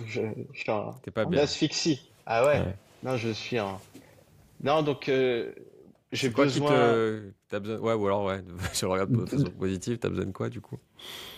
je, 0.06 0.22
je 0.52 0.60
suis 0.60 0.70
en, 0.70 0.92
pas 1.14 1.24
bien. 1.24 1.42
asphyxie. 1.42 2.10
Ah 2.26 2.44
ouais? 2.46 2.62
Non, 3.02 3.16
je 3.16 3.30
suis 3.30 3.58
en. 3.58 3.80
Non, 4.62 4.82
donc 4.82 5.08
euh, 5.08 5.52
j'ai 6.12 6.28
besoin. 6.28 6.70
Te... 6.70 7.32
As 7.52 7.60
besoin. 7.60 7.78
Ouais, 7.78 7.94
ou 7.94 8.06
alors 8.06 8.24
ouais. 8.24 8.42
je 8.74 8.86
regarde 8.86 9.10
de 9.10 9.26
façon 9.26 9.50
positive. 9.50 9.98
T'as 9.98 10.08
besoin 10.08 10.26
de 10.26 10.32
quoi 10.32 10.48
du 10.48 10.60
coup? 10.60 10.78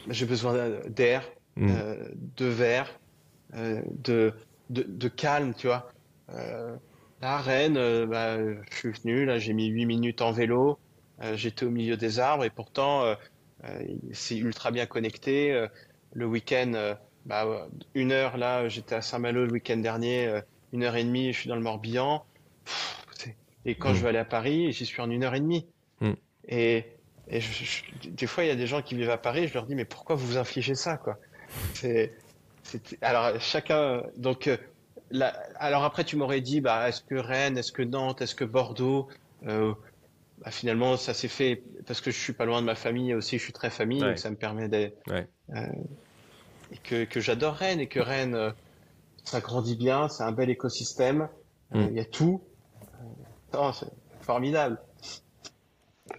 J'ai 0.09 0.26
besoin 0.26 0.71
d'air, 0.88 1.25
hmm. 1.56 1.73
de 2.37 2.47
verre, 2.47 3.00
de, 3.54 4.33
de, 4.68 4.83
de 4.83 5.09
calme, 5.09 5.54
tu 5.54 5.68
vois. 5.68 5.88
À 7.25 7.38
Rennes, 7.38 7.78
euh, 7.78 8.04
bah, 8.06 8.37
je 8.71 8.76
suis 8.76 8.90
venu, 8.90 9.25
là, 9.25 9.38
j'ai 9.38 9.54
mis 9.54 9.68
8 9.68 9.87
minutes 9.87 10.21
en 10.21 10.30
vélo. 10.30 10.78
Euh, 11.23 11.37
j'étais 11.37 11.64
au 11.64 11.71
milieu 11.71 11.97
des 11.97 12.18
arbres 12.18 12.44
et 12.44 12.50
pourtant, 12.50 13.02
euh, 13.04 13.14
c'est 14.12 14.37
ultra 14.37 14.71
bien 14.71 14.87
connecté. 14.87 15.66
le 16.12 16.26
week-end, 16.26 16.97
bah, 17.26 17.68
une 17.94 18.12
heure, 18.12 18.37
là, 18.37 18.68
j'étais 18.68 18.94
à 18.94 19.02
Saint-Malo 19.02 19.47
le 19.47 19.52
week-end 19.52 19.76
dernier, 19.78 20.40
une 20.73 20.83
heure 20.83 20.97
et 20.97 21.04
demie, 21.04 21.33
je 21.33 21.40
suis 21.40 21.49
dans 21.49 21.56
le 21.56 21.62
Morbihan. 21.62 22.25
et 23.64 23.75
quand 23.75 23.90
mm. 23.90 23.94
je 23.94 24.00
veux 24.00 24.09
aller 24.09 24.18
à 24.18 24.25
Paris, 24.25 24.73
j'y 24.73 24.87
suis 24.87 25.00
en 25.00 25.11
une 25.11 25.25
heure 25.25 25.35
et 25.35 25.40
demie. 25.40 25.66
Mm. 26.00 26.12
Et, 26.49 26.85
et 27.28 27.40
des 28.11 28.26
fois, 28.26 28.44
il 28.44 28.49
y 28.49 28.50
a 28.50 28.56
des 28.56 28.66
gens 28.66 28.83
qui 28.83 28.94
vivent 28.94 29.11
à 29.11 29.18
Paris, 29.18 29.49
je 29.49 29.54
leur 29.54 29.66
dis, 29.66 29.75
mais 29.75 29.85
pourquoi 29.85 30.16
vous 30.16 30.26
vous 30.26 30.37
infligez 30.37 30.75
ça, 30.75 30.97
quoi? 30.97 31.18
C'est, 31.75 32.12
alors 33.02 33.40
chacun, 33.40 34.02
donc 34.16 34.49
alors 35.56 35.85
après, 35.85 36.04
tu 36.04 36.16
m'aurais 36.16 36.40
dit, 36.40 36.61
bah, 36.61 36.88
est-ce 36.88 37.02
que 37.02 37.14
Rennes, 37.14 37.59
est-ce 37.59 37.73
que 37.73 37.83
Nantes, 37.83 38.23
est-ce 38.23 38.35
que 38.35 38.44
Bordeaux? 38.44 39.09
Euh, 39.47 39.75
bah, 40.38 40.50
Finalement, 40.50 40.97
ça 40.97 41.14
s'est 41.14 41.29
fait 41.29 41.62
parce 41.87 42.00
que 42.00 42.11
je 42.11 42.19
suis 42.19 42.33
pas 42.33 42.45
loin 42.45 42.61
de 42.61 42.67
ma 42.67 42.75
famille 42.75 43.14
aussi, 43.14 43.38
je 43.38 43.43
suis 43.43 43.53
très 43.53 43.71
famille, 43.71 44.00
donc 44.00 44.19
ça 44.19 44.31
me 44.31 44.37
permet 44.37 44.69
d'être. 44.69 44.97
Euh, 45.11 45.67
et 46.73 46.79
que, 46.83 47.05
que 47.05 47.21
j'adore 47.21 47.55
Rennes 47.55 47.81
et 47.81 47.88
que 47.88 48.00
Rennes, 48.00 48.35
euh, 48.35 48.50
ça 49.25 49.41
grandit 49.41 49.76
bien, 49.76 50.09
c'est 50.09 50.23
un 50.23 50.33
bel 50.33 50.50
écosystème, 50.50 51.29
mm. 51.71 51.87
il 51.91 51.95
y 51.95 52.00
a 52.00 52.05
tout. 52.05 52.43
c'est 53.53 53.87
formidable. 54.23 54.79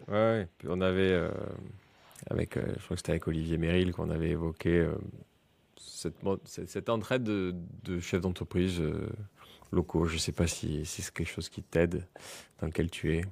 Ouais, 0.07 0.47
puis 0.57 0.67
on 0.69 0.81
avait, 0.81 1.19
avec, 2.29 2.55
je 2.55 2.61
crois 2.61 2.89
que 2.89 2.95
c'était 2.97 3.11
avec 3.11 3.27
Olivier 3.27 3.57
Méril 3.57 3.93
qu'on 3.93 4.09
avait 4.09 4.29
évoqué 4.29 4.87
cette, 5.95 6.17
cette 6.45 6.89
entraide 6.89 7.23
de, 7.23 7.99
chefs 7.99 8.21
d'entreprise 8.21 8.79
euh, 8.79 9.09
locaux. 9.71 10.05
Je 10.05 10.15
ne 10.15 10.19
sais 10.19 10.31
pas 10.31 10.47
si, 10.47 10.85
c'est 10.85 11.11
quelque 11.13 11.29
chose 11.29 11.49
qui 11.49 11.63
t'aide, 11.63 12.05
dans 12.59 12.67
lequel 12.67 12.89
tu 12.89 13.15
es. 13.15 13.25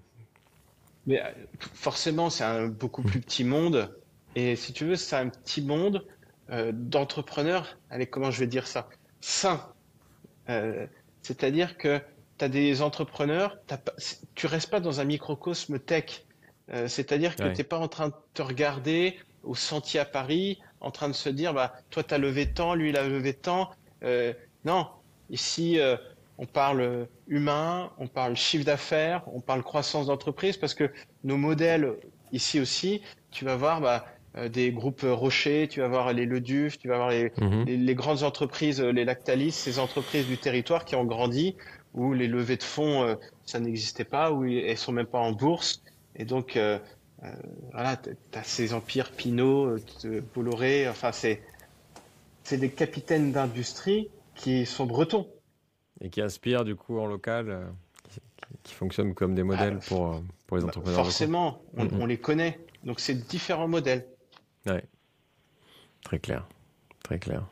Mais 1.07 1.21
euh, 1.21 1.29
forcément, 1.73 2.29
c'est 2.29 2.43
un 2.43 2.67
beaucoup 2.67 3.03
plus 3.03 3.19
petit 3.19 3.43
monde. 3.43 3.95
Et 4.35 4.55
si 4.55 4.73
tu 4.73 4.85
veux, 4.85 4.95
c'est 4.95 5.15
un 5.15 5.29
petit 5.29 5.61
monde 5.61 6.05
euh, 6.49 6.71
d'entrepreneurs, 6.73 7.77
allez, 7.89 8.07
comment 8.07 8.31
je 8.31 8.39
vais 8.39 8.47
dire 8.47 8.67
ça? 8.67 8.89
Sains. 9.21 9.69
C'est-à-dire 11.21 11.77
que 11.77 12.01
tu 12.37 12.45
as 12.45 12.49
des 12.49 12.81
entrepreneurs, 12.81 13.57
tu 14.35 14.47
restes 14.47 14.69
pas 14.69 14.81
dans 14.81 14.99
un 14.99 15.05
microcosme 15.05 15.79
tech. 15.79 16.25
C'est-à-dire 16.87 17.37
que 17.37 17.43
tu 17.43 17.57
n'es 17.57 17.63
pas 17.63 17.79
en 17.79 17.87
train 17.87 18.09
de 18.09 18.13
te 18.33 18.41
regarder 18.41 19.17
au 19.43 19.55
sentier 19.55 20.01
à 20.01 20.05
Paris 20.05 20.59
en 20.83 20.91
train 20.91 21.07
de 21.07 21.13
se 21.13 21.29
dire, 21.29 21.53
bah, 21.53 21.73
toi, 21.89 22.03
tu 22.03 22.13
as 22.13 22.17
levé 22.17 22.51
tant, 22.51 22.75
lui, 22.75 22.89
il 22.89 22.97
a 22.97 23.07
levé 23.07 23.33
tant. 23.33 23.71
Euh, 24.03 24.33
non, 24.65 24.87
ici, 25.29 25.79
euh, 25.79 25.95
on 26.43 26.45
parle 26.45 27.07
humain, 27.27 27.89
on 27.97 28.07
parle 28.07 28.35
chiffre 28.35 28.65
d'affaires, 28.65 29.23
on 29.33 29.39
parle 29.39 29.63
croissance 29.63 30.07
d'entreprise, 30.07 30.57
parce 30.57 30.73
que 30.73 30.91
nos 31.23 31.37
modèles, 31.37 31.93
ici 32.33 32.59
aussi, 32.59 33.01
tu 33.31 33.45
vas 33.45 33.55
voir 33.55 33.79
bah, 33.79 34.05
euh, 34.35 34.49
des 34.49 34.71
groupes 34.71 35.05
Rocher, 35.05 35.67
tu 35.69 35.79
vas 35.79 35.87
voir 35.87 36.11
les 36.11 36.25
Leduf, 36.25 36.77
tu 36.77 36.89
vas 36.89 36.97
voir 36.97 37.11
mhm. 37.11 37.65
les, 37.65 37.77
les, 37.77 37.95
grandes 37.95 38.23
entreprises, 38.23 38.81
les 38.81 39.05
Lactalis, 39.05 39.53
ces 39.53 39.79
entreprises 39.79 40.27
du 40.27 40.37
territoire 40.37 40.83
qui 40.83 40.95
ont 40.95 41.05
grandi, 41.05 41.55
où 41.93 42.13
les 42.13 42.27
levées 42.27 42.57
de 42.57 42.63
fonds, 42.63 43.17
ça 43.45 43.59
n'existait 43.59 44.03
pas, 44.03 44.31
où 44.31 44.43
elles 44.45 44.77
sont 44.77 44.91
même 44.91 45.05
pas 45.05 45.19
en 45.19 45.31
bourse. 45.31 45.81
Et 46.15 46.25
donc, 46.25 46.57
euh, 47.23 47.29
voilà, 47.71 47.95
tu 47.97 48.09
as 48.33 48.43
ces 48.43 48.73
empires 48.73 49.11
Pinot, 49.11 49.77
euh, 50.05 50.21
Bolloré, 50.35 50.89
enfin, 50.89 51.11
c'est 51.11 51.39
des 52.51 52.69
capitaines 52.69 53.31
d'industrie 53.31 54.09
qui 54.35 54.65
sont 54.65 54.85
bretons. 54.85 55.27
Et 56.03 56.09
qui 56.09 56.21
inspirent 56.21 56.65
du 56.65 56.75
coup 56.75 56.99
en 56.99 57.05
local, 57.07 57.49
euh, 57.49 57.65
qui, 58.63 58.73
fonctionnent 58.73 59.15
comme 59.15 59.33
des 59.33 59.43
modèles 59.43 59.79
ah, 59.81 59.85
pour, 59.87 60.21
pour 60.45 60.57
les 60.57 60.63
bah, 60.63 60.69
entrepreneurs. 60.69 61.03
forcément, 61.03 61.63
on, 61.75 61.87
on, 62.01 62.05
les 62.05 62.17
connaît. 62.17 62.59
Donc 62.83 62.99
c'est 62.99 63.15
différents 63.15 63.67
modèles. 63.67 64.05
Ouais. 64.65 64.83
Très 66.03 66.19
clair. 66.19 66.45
Très 67.03 67.19
clair. 67.19 67.45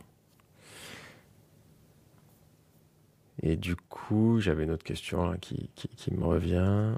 Et 3.41 3.55
du 3.55 3.75
coup, 3.75 4.39
j'avais 4.39 4.63
une 4.63 4.71
autre 4.71 4.83
question 4.83 5.35
qui, 5.37 5.69
qui, 5.75 5.87
qui, 5.87 6.13
me 6.13 6.25
revient. 6.25 6.95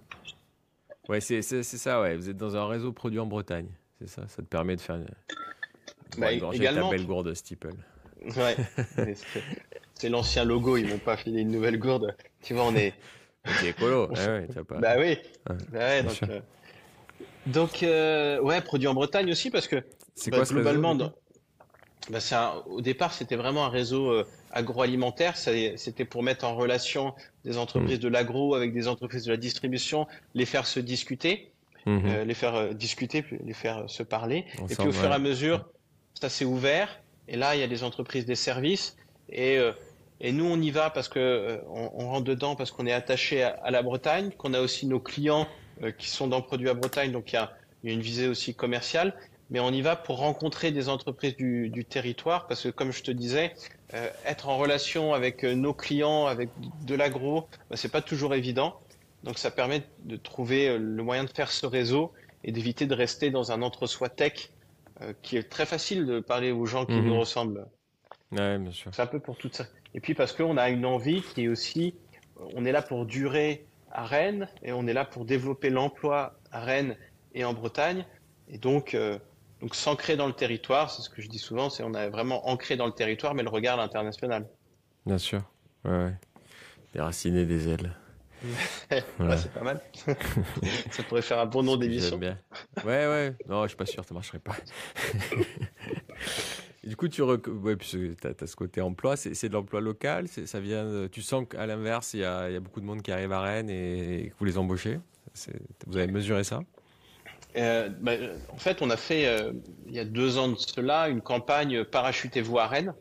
Ouais, 1.08 1.22
c'est 1.22 1.42
ça, 1.42 2.02
ouais. 2.02 2.18
Vous 2.18 2.30
êtes 2.30 2.38
dans 2.38 2.58
un 2.58 2.68
réseau 2.68 2.92
produit 2.92 3.20
en 3.20 3.26
Bretagne. 3.26 3.70
C'est 4.00 4.10
ça. 4.10 4.28
Ça 4.28 4.42
te 4.42 4.48
permet 4.48 4.76
de 4.76 4.82
faire 4.82 5.00
bah, 6.18 6.34
également... 6.34 6.90
ta 6.90 6.98
belle 6.98 7.06
gourde 7.06 7.34
Steeple. 7.34 7.76
Ouais. 8.36 8.56
c'est 10.04 10.10
l'ancien 10.10 10.44
logo. 10.44 10.76
Ils 10.76 10.88
m'ont 10.88 10.98
pas 10.98 11.16
filé 11.16 11.42
une 11.42 11.52
nouvelle 11.52 11.80
gourde. 11.80 12.14
Tu 12.42 12.54
vois, 12.54 12.66
on 12.66 12.76
est. 12.76 12.94
C'est 13.60 13.70
écolo. 13.70 14.10
ouais, 14.10 14.48
pas... 14.68 14.80
Bah 14.80 14.96
oui. 14.98 15.18
bah 15.46 15.80
ouais, 15.80 16.04
donc, 16.04 16.24
euh... 16.24 16.40
donc 17.46 17.84
euh... 17.84 18.40
ouais, 18.40 18.62
produit 18.62 18.88
en 18.88 18.94
Bretagne 18.94 19.30
aussi 19.30 19.50
parce 19.50 19.68
que 19.68 19.84
c'est 20.16 20.32
bah, 20.32 20.38
quoi 20.38 20.46
globalement, 20.46 20.96
dans... 20.96 21.12
bah, 22.10 22.20
un... 22.32 22.64
au 22.68 22.80
départ, 22.80 23.12
c'était 23.12 23.36
vraiment 23.36 23.66
un 23.66 23.70
réseau 23.70 24.12
euh, 24.12 24.26
agroalimentaire. 24.52 25.36
C'était 25.36 26.06
pour 26.06 26.24
mettre 26.24 26.46
en 26.46 26.56
relation 26.56 27.14
des 27.44 27.58
entreprises 27.58 27.98
mm. 27.98 28.04
de 28.04 28.08
l'agro 28.08 28.56
avec 28.56 28.74
des 28.74 28.88
entreprises 28.88 29.26
de 29.26 29.32
la 29.32 29.38
distribution, 29.38 30.08
les 30.36 30.46
faire 30.46 30.66
se 30.66 30.80
discuter, 30.80 31.52
mm-hmm. 31.86 32.24
les 32.24 32.34
faire 32.34 32.74
discuter, 32.74 33.26
les 33.44 33.54
faire 33.54 33.90
se 33.90 34.04
parler. 34.04 34.46
et 34.70 34.76
puis 34.76 34.88
au 34.88 34.94
fur 34.94 35.10
et 35.10 35.14
à 35.14 35.20
mesure, 35.20 35.66
ça 36.14 36.30
s'est 36.30 36.46
ouvert. 36.46 37.02
Et 37.28 37.36
là, 37.36 37.56
il 37.56 37.60
y 37.60 37.64
a 37.64 37.68
des 37.68 37.84
entreprises, 37.84 38.26
des 38.26 38.36
services. 38.36 38.96
Et, 39.30 39.60
et 40.22 40.32
nous, 40.32 40.46
on 40.46 40.60
y 40.62 40.72
va 40.72 40.90
parce 40.90 41.10
que 41.10 41.62
on, 41.68 42.08
rentre 42.08 42.24
dedans 42.24 42.56
parce 42.56 42.72
qu'on 42.72 42.86
est 42.86 42.94
attaché 42.94 43.44
à, 43.44 43.72
la 43.72 43.82
Bretagne, 43.82 44.32
qu'on 44.38 44.54
a 44.54 44.62
aussi 44.62 44.86
nos 44.88 45.00
clients 45.00 45.48
qui 45.98 46.10
sont 46.10 46.28
dans 46.28 46.42
Produits 46.42 46.70
à 46.70 46.74
Bretagne. 46.74 47.12
Donc 47.12 47.32
il 47.34 47.36
y 47.36 47.40
a, 47.40 47.52
il 47.84 47.90
y 47.90 47.92
a 47.92 47.96
une 47.96 48.02
visée 48.02 48.28
aussi 48.28 48.56
commerciale 48.56 49.16
mais 49.54 49.60
on 49.60 49.72
y 49.72 49.82
va 49.82 49.96
pour 49.96 50.18
rencontrer 50.18 50.72
des 50.72 50.90
entreprises 50.90 51.36
du, 51.36 51.70
du 51.70 51.86
territoire 51.86 52.48
parce 52.48 52.64
que 52.64 52.70
comme 52.70 52.92
je 52.92 53.04
te 53.04 53.12
disais, 53.12 53.54
euh, 53.94 54.10
être 54.26 54.50
en 54.50 54.58
relation 54.58 55.14
avec 55.14 55.44
euh, 55.44 55.54
nos 55.54 55.76
clients, 55.76 56.26
avec 56.26 56.50
de 56.86 56.96
l'agro, 56.96 57.48
bah, 57.70 57.78
c'est 57.78 57.92
pas 57.92 58.02
toujours 58.02 58.34
évident. 58.34 58.80
Donc 59.24 59.38
ça 59.38 59.52
permet 59.52 59.84
de 60.06 60.18
trouver 60.18 60.70
euh, 60.70 60.78
le 60.80 61.04
moyen 61.04 61.24
de 61.24 61.30
faire 61.30 61.52
ce 61.52 61.68
réseau 61.68 62.12
et 62.44 62.52
d'éviter 62.52 62.88
de 62.88 62.96
rester 62.96 63.30
dans 63.30 63.52
un 63.52 63.62
entre-soi 63.62 64.10
tech 64.10 64.50
qui 65.22 65.38
est 65.38 65.50
très 65.50 65.66
facile 65.66 66.06
de 66.06 66.20
parler 66.20 66.52
aux 66.52 66.66
gens 66.66 66.86
qui 66.86 66.94
mhm. 66.94 67.08
nous 67.08 67.20
ressemblent. 67.20 67.66
Ouais, 68.34 68.58
bien 68.58 68.72
sûr. 68.72 68.92
C'est 68.94 69.02
un 69.02 69.08
peu 69.08 69.20
pour 69.20 69.38
tout 69.38 69.50
ça. 69.52 69.66
Et 69.94 70.00
puis 70.00 70.14
parce 70.14 70.34
qu'on 70.34 70.58
a 70.58 70.70
une 70.70 70.86
envie 70.86 71.22
qui 71.22 71.44
est 71.44 71.48
aussi, 71.48 71.96
on 72.56 72.66
est 72.66 72.72
là 72.72 72.82
pour 72.82 73.06
durer 73.06 73.66
à 73.92 74.06
Rennes 74.06 74.48
et 74.64 74.72
on 74.74 74.88
est 74.88 74.94
là 74.94 75.06
pour 75.06 75.26
développer 75.26 75.70
l'emploi 75.70 76.36
à 76.52 76.62
Rennes 76.62 76.96
et 77.36 77.46
en 77.46 77.54
Bretagne. 77.54 78.06
Et 78.50 78.58
donc, 78.58 78.98
Donc 79.62 79.76
s'ancrer 79.76 80.18
dans 80.18 80.28
le 80.28 80.34
territoire, 80.34 80.92
c'est 80.92 81.02
ce 81.04 81.10
que 81.10 81.22
je 81.22 81.30
dis 81.30 81.40
souvent, 81.40 81.70
c'est 81.70 81.84
on 81.84 81.94
est 81.94 82.10
vraiment 82.10 82.50
ancré 82.50 82.76
dans 82.76 82.86
le 82.86 82.92
territoire, 82.92 83.34
mais 83.34 83.44
le 83.44 83.50
regard 83.50 83.80
international. 83.80 84.46
Bien 85.06 85.18
sûr, 85.18 85.42
ouais, 85.86 85.92
ouais. 85.92 86.14
Des 86.94 87.00
racines 87.00 87.38
et 87.38 87.46
des 87.46 87.70
ailes. 87.70 87.96
c'est 88.90 89.54
pas 89.54 89.62
mal. 89.64 89.80
ça 90.92 91.04
pourrait 91.04 91.22
faire 91.22 91.40
un 91.40 91.46
bon 91.46 91.64
nom 91.64 91.78
d'émission. 91.78 92.18
bien. 92.18 92.38
Ouais, 92.84 93.08
ouais. 93.08 93.36
Non, 93.48 93.64
je 93.64 93.70
suis 93.70 93.78
pas 93.78 93.86
sûr, 93.86 94.04
ça 94.04 94.14
marcherait 94.14 94.40
pas. 94.40 94.56
du 96.84 96.96
coup, 96.96 97.08
tu 97.08 97.22
rec... 97.22 97.48
ouais, 97.48 97.78
tu 97.78 98.16
as, 98.24 98.48
ce 98.48 98.56
côté 98.56 98.82
emploi, 98.82 99.16
c'est 99.16 99.48
de 99.48 99.54
l'emploi 99.54 99.82
local, 99.82 100.28
ça 100.28 100.60
vient. 100.60 101.08
Tu 101.12 101.22
sens 101.22 101.46
qu'à 101.50 101.66
l'inverse, 101.66 102.14
il 102.14 102.22
y 102.22 102.26
a, 102.26 102.50
y 102.50 102.56
a, 102.56 102.60
beaucoup 102.60 102.82
de 102.82 102.86
monde 102.86 103.02
qui 103.02 103.12
arrive 103.12 103.32
à 103.32 103.42
Rennes 103.42 103.70
et, 103.70 104.30
que 104.32 104.40
vous 104.40 104.46
les 104.46 104.58
embauchez. 104.58 105.00
Vous 105.88 105.98
avez 105.98 106.12
mesuré 106.12 106.44
ça? 106.44 106.62
Euh, 107.56 107.90
bah, 108.02 108.14
En 108.50 108.58
fait, 108.58 108.82
on 108.82 108.90
a 108.90 108.98
fait 108.98 109.28
euh, 109.28 109.54
il 109.88 109.94
y 109.94 110.00
a 110.00 110.06
deux 110.06 110.38
ans 110.38 110.50
de 110.50 110.56
cela 110.56 111.10
une 111.10 111.22
campagne 111.22 111.84
Parachutez-vous 111.84 112.60
à 112.60 112.68
Rennes. 112.68 112.94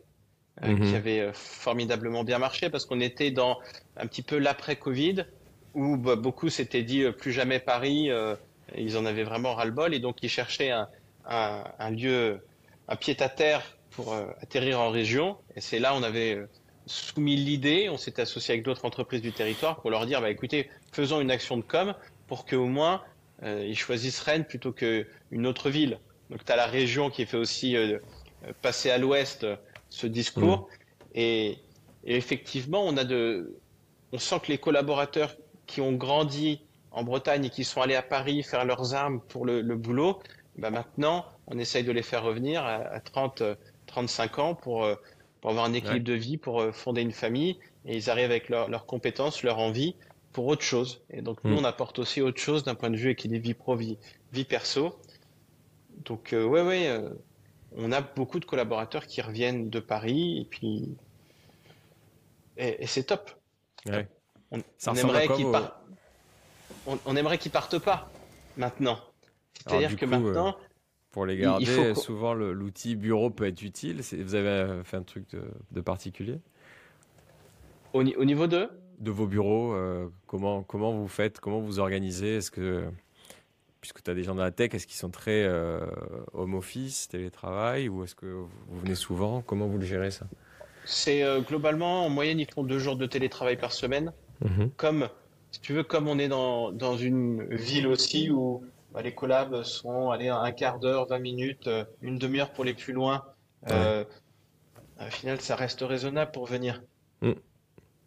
Euh, 0.62 0.76
qui 0.76 0.90
mhm. 0.90 0.94
avait 0.94 1.20
euh, 1.20 1.32
formidablement 1.32 2.24
bien 2.24 2.38
marché 2.38 2.68
parce 2.68 2.84
qu'on 2.84 3.00
était 3.00 3.30
dans 3.30 3.58
un 3.96 4.06
petit 4.06 4.20
peu 4.20 4.36
l'après-Covid 4.36 5.24
où 5.72 5.96
bah, 5.96 6.14
beaucoup 6.14 6.50
s'étaient 6.50 6.82
dit 6.82 7.10
plus 7.18 7.32
jamais 7.32 7.58
Paris. 7.58 8.10
ils 8.76 8.98
en 8.98 9.06
avaient 9.06 9.24
vraiment 9.24 9.54
ras-le-bol 9.54 9.94
et 9.94 9.98
donc 9.98 10.22
ils 10.22 10.28
cherchaient 10.28 10.70
un, 10.70 10.88
un, 11.26 11.64
un 11.78 11.90
lieu, 11.90 12.42
un 12.88 12.96
pied-à-terre 12.96 13.62
pour 13.90 14.14
atterrir 14.40 14.80
en 14.80 14.90
région. 14.90 15.36
Et 15.56 15.60
c'est 15.60 15.78
là 15.78 15.94
on 15.94 16.02
avait 16.02 16.38
soumis 16.86 17.36
l'idée, 17.36 17.88
on 17.90 17.96
s'était 17.96 18.22
associé 18.22 18.54
avec 18.54 18.64
d'autres 18.64 18.84
entreprises 18.84 19.22
du 19.22 19.32
territoire 19.32 19.80
pour 19.80 19.90
leur 19.90 20.06
dire 20.06 20.20
bah, 20.20 20.30
écoutez, 20.30 20.68
faisons 20.92 21.20
une 21.20 21.30
action 21.30 21.56
de 21.56 21.62
com 21.62 21.94
pour 22.26 22.46
qu'au 22.46 22.66
moins 22.66 23.02
ils 23.44 23.76
choisissent 23.76 24.20
Rennes 24.20 24.44
plutôt 24.44 24.72
qu'une 24.72 25.46
autre 25.46 25.68
ville. 25.68 25.98
Donc 26.30 26.44
tu 26.44 26.52
as 26.52 26.56
la 26.56 26.66
région 26.66 27.10
qui 27.10 27.26
fait 27.26 27.36
aussi 27.36 27.76
passer 28.62 28.90
à 28.90 28.98
l'ouest 28.98 29.46
ce 29.92 30.06
discours. 30.06 30.58
Mm. 30.58 30.66
Et, 31.14 31.58
effectivement, 32.04 32.84
on 32.84 32.96
a 32.96 33.04
de, 33.04 33.58
on 34.12 34.18
sent 34.18 34.40
que 34.42 34.48
les 34.48 34.58
collaborateurs 34.58 35.36
qui 35.66 35.80
ont 35.80 35.92
grandi 35.92 36.62
en 36.90 37.04
Bretagne 37.04 37.44
et 37.44 37.50
qui 37.50 37.64
sont 37.64 37.80
allés 37.80 37.94
à 37.94 38.02
Paris 38.02 38.42
faire 38.42 38.64
leurs 38.64 38.94
armes 38.94 39.20
pour 39.20 39.46
le, 39.46 39.62
boulot, 39.76 40.18
bah 40.56 40.70
maintenant, 40.70 41.24
on 41.46 41.58
essaye 41.58 41.84
de 41.84 41.92
les 41.92 42.02
faire 42.02 42.22
revenir 42.22 42.64
à, 42.64 43.00
30, 43.00 43.42
35 43.86 44.38
ans 44.38 44.54
pour, 44.54 44.84
euh, 44.84 44.94
pour 45.40 45.50
avoir 45.50 45.64
un 45.64 45.72
équilibre 45.72 46.04
de 46.04 46.12
vie, 46.12 46.36
pour 46.36 46.60
euh, 46.60 46.72
fonder 46.72 47.02
une 47.02 47.12
famille. 47.12 47.58
Et 47.84 47.96
ils 47.96 48.10
arrivent 48.10 48.30
avec 48.30 48.48
leurs 48.48 48.86
compétences, 48.86 49.42
leur 49.42 49.58
envie 49.58 49.96
pour 50.32 50.46
autre 50.46 50.62
chose. 50.62 51.02
Et 51.10 51.20
donc, 51.20 51.42
nous, 51.44 51.54
mm. 51.54 51.58
on 51.58 51.64
apporte 51.64 51.98
aussi 51.98 52.20
autre 52.22 52.40
chose 52.40 52.64
d'un 52.64 52.74
point 52.74 52.90
de 52.90 52.96
vue 52.96 53.10
équilibre 53.10 53.44
vie 53.44 53.54
pro, 53.54 53.76
vie, 53.76 53.98
vie 54.32 54.44
perso. 54.44 54.96
Donc, 56.04 56.32
euh, 56.32 56.44
ouais, 56.44 56.62
ouais, 56.62 57.00
on 57.76 57.90
a 57.92 58.00
beaucoup 58.00 58.38
de 58.38 58.44
collaborateurs 58.44 59.06
qui 59.06 59.20
reviennent 59.20 59.68
de 59.68 59.80
Paris 59.80 60.40
et 60.40 60.44
puis 60.44 60.96
et, 62.56 62.86
c'est 62.86 63.04
top. 63.04 63.30
On, 64.50 64.94
aimerait 64.94 65.28
qu'ils 65.28 65.46
on, 66.86 67.16
aimerait 67.16 67.38
qu'ils 67.38 67.50
partent 67.50 67.78
pas 67.78 68.10
maintenant. 68.56 68.98
C'est-à-dire 69.54 69.96
que 69.96 70.04
maintenant. 70.04 70.48
Euh, 70.48 70.66
pour 71.12 71.26
les 71.26 71.36
garder, 71.36 71.94
souvent 71.94 72.34
l'outil 72.34 72.96
bureau 72.96 73.30
peut 73.30 73.46
être 73.46 73.62
utile. 73.62 74.00
Vous 74.00 74.34
avez 74.34 74.82
fait 74.82 74.96
un 74.96 75.02
truc 75.02 75.24
de, 75.70 75.80
particulier? 75.80 76.38
Au, 77.92 78.02
niveau 78.02 78.46
de? 78.46 78.68
De 78.98 79.10
vos 79.10 79.26
bureaux, 79.26 79.74
euh, 79.74 80.08
comment, 80.26 80.62
comment 80.62 80.92
vous 80.92 81.08
faites 81.08 81.38
Comment 81.40 81.60
vous 81.60 81.78
organisez? 81.78 82.36
Est-ce 82.36 82.50
que 82.50 82.84
puisque 83.82 84.02
tu 84.02 84.10
as 84.10 84.14
des 84.14 84.22
gens 84.22 84.36
dans 84.36 84.44
la 84.44 84.52
tech, 84.52 84.72
est-ce 84.72 84.86
qu'ils 84.86 84.96
sont 84.96 85.10
très 85.10 85.42
euh, 85.42 85.84
home 86.32 86.54
office, 86.54 87.08
télétravail, 87.08 87.88
ou 87.88 88.04
est-ce 88.04 88.14
que 88.14 88.26
vous 88.26 88.78
venez 88.80 88.94
souvent? 88.94 89.42
Comment 89.42 89.66
vous 89.66 89.76
le 89.76 89.84
gérez 89.84 90.12
ça? 90.12 90.26
C'est 90.84 91.22
euh, 91.22 91.40
globalement, 91.40 92.06
en 92.06 92.08
moyenne, 92.08 92.38
ils 92.38 92.50
font 92.50 92.62
deux 92.62 92.78
jours 92.78 92.96
de 92.96 93.06
télétravail 93.06 93.56
par 93.56 93.72
semaine. 93.72 94.12
Mhm. 94.40 94.70
Comme, 94.76 95.08
si 95.50 95.60
tu 95.60 95.72
veux, 95.72 95.82
comme 95.82 96.06
on 96.06 96.18
est 96.20 96.28
dans, 96.28 96.70
dans 96.70 96.96
une 96.96 97.44
ville 97.54 97.88
aussi 97.88 98.30
où 98.30 98.64
bah, 98.92 99.02
les 99.02 99.14
collabs 99.14 99.62
sont 99.62 100.10
allez, 100.10 100.28
un 100.28 100.52
quart 100.52 100.78
d'heure, 100.78 101.06
20 101.06 101.18
minutes, 101.18 101.66
euh, 101.68 101.84
une 102.00 102.18
demi-heure 102.18 102.52
pour 102.52 102.64
les 102.64 102.74
plus 102.74 102.92
loin. 102.92 103.24
au 103.68 105.10
final, 105.10 105.40
ça 105.40 105.56
reste 105.56 105.80
raisonnable 105.80 106.30
pour 106.30 106.46
venir. 106.46 106.82
Mm. 107.20 107.32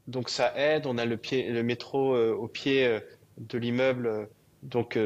Donc 0.07 0.29
ça 0.29 0.53
aide. 0.57 0.85
On 0.85 0.97
a 0.97 1.05
le, 1.05 1.17
pied, 1.17 1.49
le 1.49 1.63
métro 1.63 2.15
au 2.15 2.47
pied 2.47 2.99
de 3.37 3.57
l'immeuble. 3.57 4.29
Donc 4.63 4.97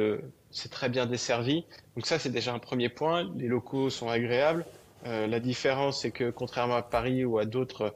c'est 0.51 0.69
très 0.69 0.89
bien 0.89 1.05
desservi. 1.05 1.65
Donc 1.95 2.05
ça, 2.05 2.19
c'est 2.19 2.29
déjà 2.29 2.53
un 2.53 2.59
premier 2.59 2.89
point. 2.89 3.31
Les 3.35 3.47
locaux 3.47 3.89
sont 3.89 4.09
agréables. 4.09 4.65
Euh, 5.05 5.27
la 5.27 5.39
différence, 5.39 6.01
c'est 6.01 6.11
que 6.11 6.29
contrairement 6.29 6.75
à 6.75 6.81
Paris 6.81 7.23
ou 7.23 7.37
à 7.39 7.45
d'autres 7.45 7.93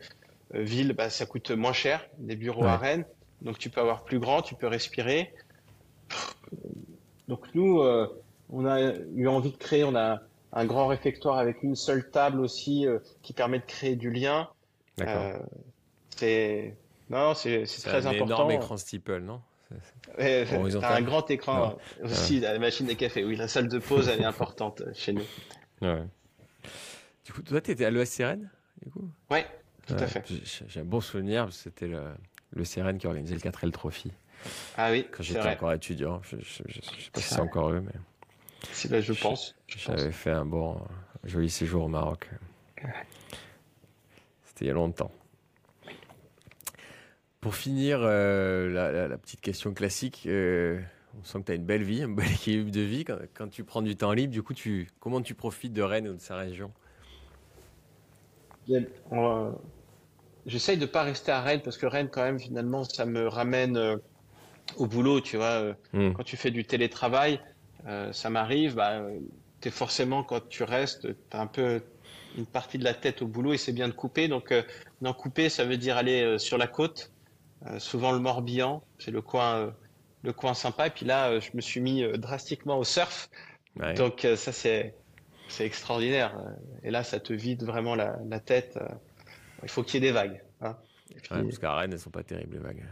euh, 0.56 0.62
villes, 0.62 0.94
bah, 0.94 1.10
ça 1.10 1.26
coûte 1.26 1.52
moins 1.52 1.74
cher, 1.74 2.06
des 2.18 2.36
bureaux 2.36 2.66
à 2.66 2.78
Rennes. 2.78 3.06
Donc 3.42 3.58
tu 3.58 3.70
peux 3.70 3.82
avoir 3.82 4.04
plus 4.04 4.20
grand, 4.20 4.42
tu 4.42 4.56
peux 4.56 4.68
respirer. 4.68 5.34
Donc 7.28 7.46
nous, 7.54 7.80
euh, 7.82 8.08
on 8.52 8.66
a 8.66 8.94
eu 9.16 9.28
envie 9.28 9.52
de 9.52 9.58
créer, 9.58 9.84
on 9.84 9.96
a 9.96 10.22
un 10.52 10.66
grand 10.66 10.88
réfectoire 10.88 11.38
avec 11.38 11.64
une 11.64 11.76
seule 11.76 12.10
table 12.10 12.40
aussi 12.40 12.86
qui 13.22 13.34
permet 13.34 13.60
de 13.60 13.66
créer 13.66 13.96
du 13.96 14.12
lien. 14.12 14.50
c'est 16.16 16.76
non, 17.10 17.34
c'est 17.34 17.64
très 17.66 18.08
important. 18.08 18.12
C'est 18.12 18.22
un 18.22 18.26
énorme 18.26 18.52
écran 18.52 18.78
steeple, 18.78 19.20
non? 19.20 19.42
T'as 20.18 20.96
un 20.96 21.02
grand 21.02 21.30
écran 21.30 21.78
aussi, 22.04 22.40
la 22.40 22.60
machine 22.60 22.90
à 22.90 22.96
café. 22.96 23.24
Oui, 23.24 23.36
la 23.36 23.48
salle 23.48 23.68
de 23.68 23.80
pause, 23.80 24.08
elle 24.08 24.22
est 24.22 24.26
importante 24.26 24.82
euh, 24.82 24.92
chez 24.94 25.14
nous. 25.14 25.24
Ouais. 25.82 26.04
Du 27.26 27.34
coup, 27.34 27.42
toi, 27.42 27.62
tu 27.62 27.72
étais 27.72 27.86
à 27.86 27.92
l'ESCRN 27.92 28.50
du 28.82 28.92
coup? 28.92 29.10
Ouais, 29.32 29.46
tout 29.88 29.94
à 29.94 30.08
fait. 30.08 30.24
J'ai 30.68 30.80
un 30.80 30.86
bon 30.86 31.02
souvenir, 31.02 31.52
c'était 31.52 31.88
le, 31.88 32.02
le 32.52 32.64
CRN 32.64 32.98
qui 32.98 33.08
organisait 33.08 33.36
le 33.36 33.42
4L 33.42 33.72
Trophy. 33.72 34.12
Ah 34.78 34.92
oui. 34.92 35.08
Quand 35.12 35.24
j'étais 35.24 35.48
encore 35.48 35.74
étudiant. 35.74 36.22
Je, 36.24 36.36
ne 36.38 36.42
sais 36.42 36.64
pas 37.12 37.22
si 37.22 37.34
c'est 37.34 37.40
encore 37.40 37.72
eux, 37.72 37.82
mais. 37.82 37.94
Si, 38.72 38.88
là, 38.88 39.02
je 39.02 39.14
pense. 39.14 39.56
J'avais 39.68 40.12
fait 40.12 40.32
un 40.32 40.46
bon, 40.46 40.80
joli 41.24 41.50
séjour 41.50 41.84
au 41.84 41.88
Maroc. 41.88 42.30
C'était 44.46 44.66
il 44.66 44.68
y 44.68 44.72
a 44.72 44.74
longtemps. 44.74 45.12
Pour 47.42 47.56
finir, 47.56 48.00
euh, 48.02 49.08
la, 49.10 49.18
petite 49.18 49.42
question 49.42 49.74
classique, 49.74 50.24
euh, 50.28 50.80
on 51.20 51.26
sent 51.26 51.40
que 51.40 51.46
tu 51.48 51.52
as 51.52 51.56
une 51.56 51.66
belle 51.66 51.84
vie, 51.84 52.04
un 52.04 52.10
bel 52.10 52.26
équilibre 52.32 52.72
de 52.72 52.82
vie. 52.82 53.04
Quand, 53.04 53.50
tu 53.50 53.64
prends 53.64 53.82
du 53.82 53.96
temps 53.96 54.14
libre, 54.14 54.32
du 54.32 54.44
coup, 54.44 54.54
tu, 54.54 54.88
comment 55.00 55.22
tu 55.22 55.36
profites 55.36 55.74
de 55.74 55.82
Rennes 55.82 56.08
ou 56.08 56.14
de 56.14 56.22
sa 56.22 56.38
région? 56.38 56.72
J'essaye 60.46 60.78
de 60.78 60.82
ne 60.82 60.88
pas 60.88 61.04
rester 61.04 61.32
à 61.32 61.42
Rennes 61.42 61.62
parce 61.62 61.78
que 61.78 61.86
Rennes, 61.86 62.10
quand 62.10 62.24
même, 62.24 62.40
finalement, 62.40 62.84
ça 62.84 63.06
me 63.06 63.28
ramène 63.28 63.78
euh, 63.78 63.98
au 64.78 64.88
boulot, 64.88 65.22
tu 65.22 65.38
vois. 65.38 65.76
Hmm. 65.94 66.14
Quand 66.14 66.24
tu 66.24 66.38
fais 66.38 66.52
du 66.52 66.66
télétravail, 66.66 67.40
ça 68.12 68.30
m'arrive, 68.30 68.76
bah, 68.76 69.02
es 69.64 69.70
forcément, 69.70 70.24
quand 70.24 70.48
tu 70.48 70.64
restes, 70.64 71.08
tu 71.08 71.38
as 71.38 71.42
un 71.42 71.48
peu 71.48 71.82
une 72.38 72.46
partie 72.46 72.78
de 72.78 72.84
la 72.84 72.94
tête 72.94 73.22
au 73.22 73.28
boulot 73.28 73.54
et 73.54 73.58
c'est 73.58 73.74
bien 73.74 73.88
de 73.88 73.94
couper. 73.94 74.28
Donc, 74.28 74.54
d'en 75.02 75.14
couper, 75.14 75.50
ça 75.50 75.66
veut 75.66 75.78
dire 75.78 75.98
aller 75.98 76.40
sur 76.40 76.58
la 76.58 76.68
côte, 76.68 77.12
euh, 77.68 77.80
souvent 77.80 78.12
le 78.12 78.20
Morbihan, 78.20 78.84
c'est 79.00 79.12
le 79.12 79.22
coin, 79.22 79.56
euh, 79.56 79.72
le 80.24 80.34
coin 80.34 80.54
sympa. 80.54 80.88
Et 80.88 80.90
puis 80.90 81.06
là, 81.06 81.30
euh, 81.30 81.40
je 81.40 81.52
me 81.54 81.62
suis 81.62 81.80
mis 81.80 82.04
drastiquement 82.18 82.78
au 82.78 82.84
surf. 82.84 83.30
Donc 83.96 84.28
ça, 84.36 84.52
c'est 84.52 84.94
c'est 85.50 85.66
extraordinaire. 85.66 86.40
Et 86.84 86.92
là, 86.92 87.04
ça 87.04 87.20
te 87.20 87.34
vide 87.34 87.64
vraiment 87.64 87.96
la, 87.96 88.18
la 88.28 88.40
tête. 88.40 88.78
Il 89.64 89.70
faut 89.70 89.84
qu'il 89.84 89.96
y 89.96 89.98
ait 89.98 90.10
des 90.10 90.14
vagues. 90.14 90.42
Hein. 90.62 90.78
parce 91.30 91.60
qu'à 91.60 91.76
Rennes, 91.76 91.92
elles 91.92 92.00
sont 92.00 92.10
pas 92.12 92.24
terribles 92.24 92.56
les 92.58 92.62
vagues. 92.62 92.84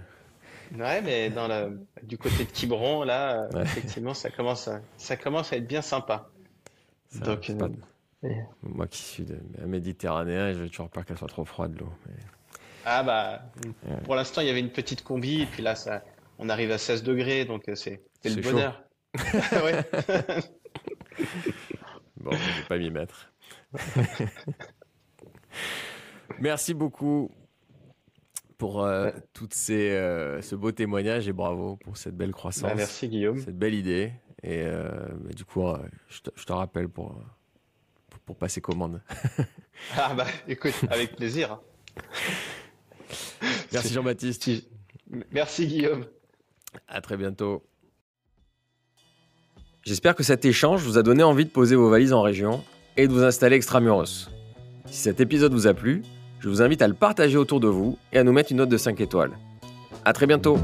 Ouais, 0.78 1.02
mais 1.02 1.30
dans 1.30 1.48
la, 1.48 1.70
du 2.04 2.18
côté 2.18 2.46
de 2.46 2.50
Quiberon, 2.52 3.04
là, 3.04 3.50
effectivement, 3.62 4.14
ça 4.14 4.30
commence, 4.30 4.68
à, 4.68 4.82
ça 4.98 5.18
commence 5.18 5.52
à 5.52 5.58
être 5.58 5.68
bien 5.68 5.82
sympa. 5.82 6.30
Donc, 7.16 7.52
Moi 8.64 8.88
qui 8.88 9.02
suis 9.02 9.24
de, 9.26 9.38
méditerranéen, 9.66 10.54
je 10.54 10.60
veux 10.60 10.70
toujours 10.70 10.90
pas 10.90 11.04
qu'elle 11.04 11.18
soit 11.18 11.28
trop 11.28 11.44
froide 11.44 11.78
l'eau. 11.78 11.92
Mais... 12.08 12.14
Ah 12.86 13.04
bah, 13.04 13.42
pour 14.06 14.16
l'instant, 14.16 14.42
il 14.42 14.48
y 14.48 14.50
avait 14.50 14.62
une 14.62 14.72
petite 14.72 15.04
combi, 15.04 15.42
et 15.42 15.46
puis 15.46 15.62
là, 15.62 15.76
ça, 15.76 16.04
on 16.40 16.48
arrive 16.50 16.72
à 16.72 16.78
16 16.78 17.04
degrés, 17.04 17.46
donc 17.46 17.68
euh, 17.68 17.76
c'est 17.76 18.02
le 18.24 18.42
bonheur. 18.42 18.84
bon, 22.18 22.32
je 22.32 22.62
vais 22.62 22.68
pas 22.68 22.78
m'y 22.78 22.90
mettre. 22.90 23.32
Merci 26.40 26.74
beaucoup 26.74 27.30
pour 28.62 28.84
euh, 28.84 29.10
toutes 29.34 29.56
ces, 29.56 29.90
euh, 29.90 30.40
ce 30.44 30.54
beau 30.54 30.72
témoignage 30.72 31.28
et 31.28 31.34
bravo 31.34 31.78
pour 31.78 31.98
cette 31.98 32.16
belle 32.16 32.32
croissance. 32.32 32.70
Bah, 32.70 32.76
merci 32.76 33.08
Guillaume. 33.08 33.40
Cette 33.40 33.58
belle 33.58 33.74
idée. 33.74 34.12
Et 34.44 34.62
bah, 34.64 35.34
du 35.36 35.46
coup, 35.46 35.64
je 36.10 36.22
te, 36.22 36.30
je, 36.36 36.46
te, 36.46 36.54
rappelle 36.54 36.88
pour, 36.88 37.20
pour, 38.12 38.20
pour 38.20 38.36
passer 38.36 38.62
commande. 38.62 39.02
ah 39.98 40.14
bah 40.14 40.28
écoute, 40.48 40.76
avec 40.92 41.16
plaisir. 41.16 41.60
Merci 43.74 43.94
Jean-Baptiste. 43.96 44.48
Merci 45.32 45.66
Guillaume. 45.66 46.06
À 46.88 47.02
très 47.02 47.18
bientôt. 47.18 47.66
J'espère 49.82 50.14
que 50.14 50.22
cet 50.22 50.46
échange 50.46 50.84
vous 50.84 51.00
a 51.00 51.02
donné 51.02 51.24
envie 51.24 51.46
de 51.46 51.50
poser 51.50 51.76
vos 51.76 51.90
valises 51.90 52.14
en 52.14 52.22
région 52.22 52.64
et 52.96 53.08
de 53.08 53.12
vous 53.12 53.24
installer 53.24 53.56
extramuros. 53.56 54.30
Si 54.86 54.98
cet 55.00 55.20
épisode 55.20 55.52
vous 55.52 55.66
a 55.66 55.74
plu, 55.74 56.04
je 56.42 56.50
vous 56.50 56.62
invite 56.64 56.82
à 56.82 56.88
le 56.88 56.96
partager 56.96 57.38
autour 57.38 57.60
de 57.60 57.68
vous 57.68 57.98
et 58.12 58.18
à 58.18 58.24
nous 58.24 58.34
mettre 58.34 58.52
une 58.52 58.58
note 58.58 58.70
de 58.70 58.78
5 58.78 59.00
étoiles. 59.00 59.32
A 60.04 60.12
très 60.12 60.26
bientôt 60.26 60.58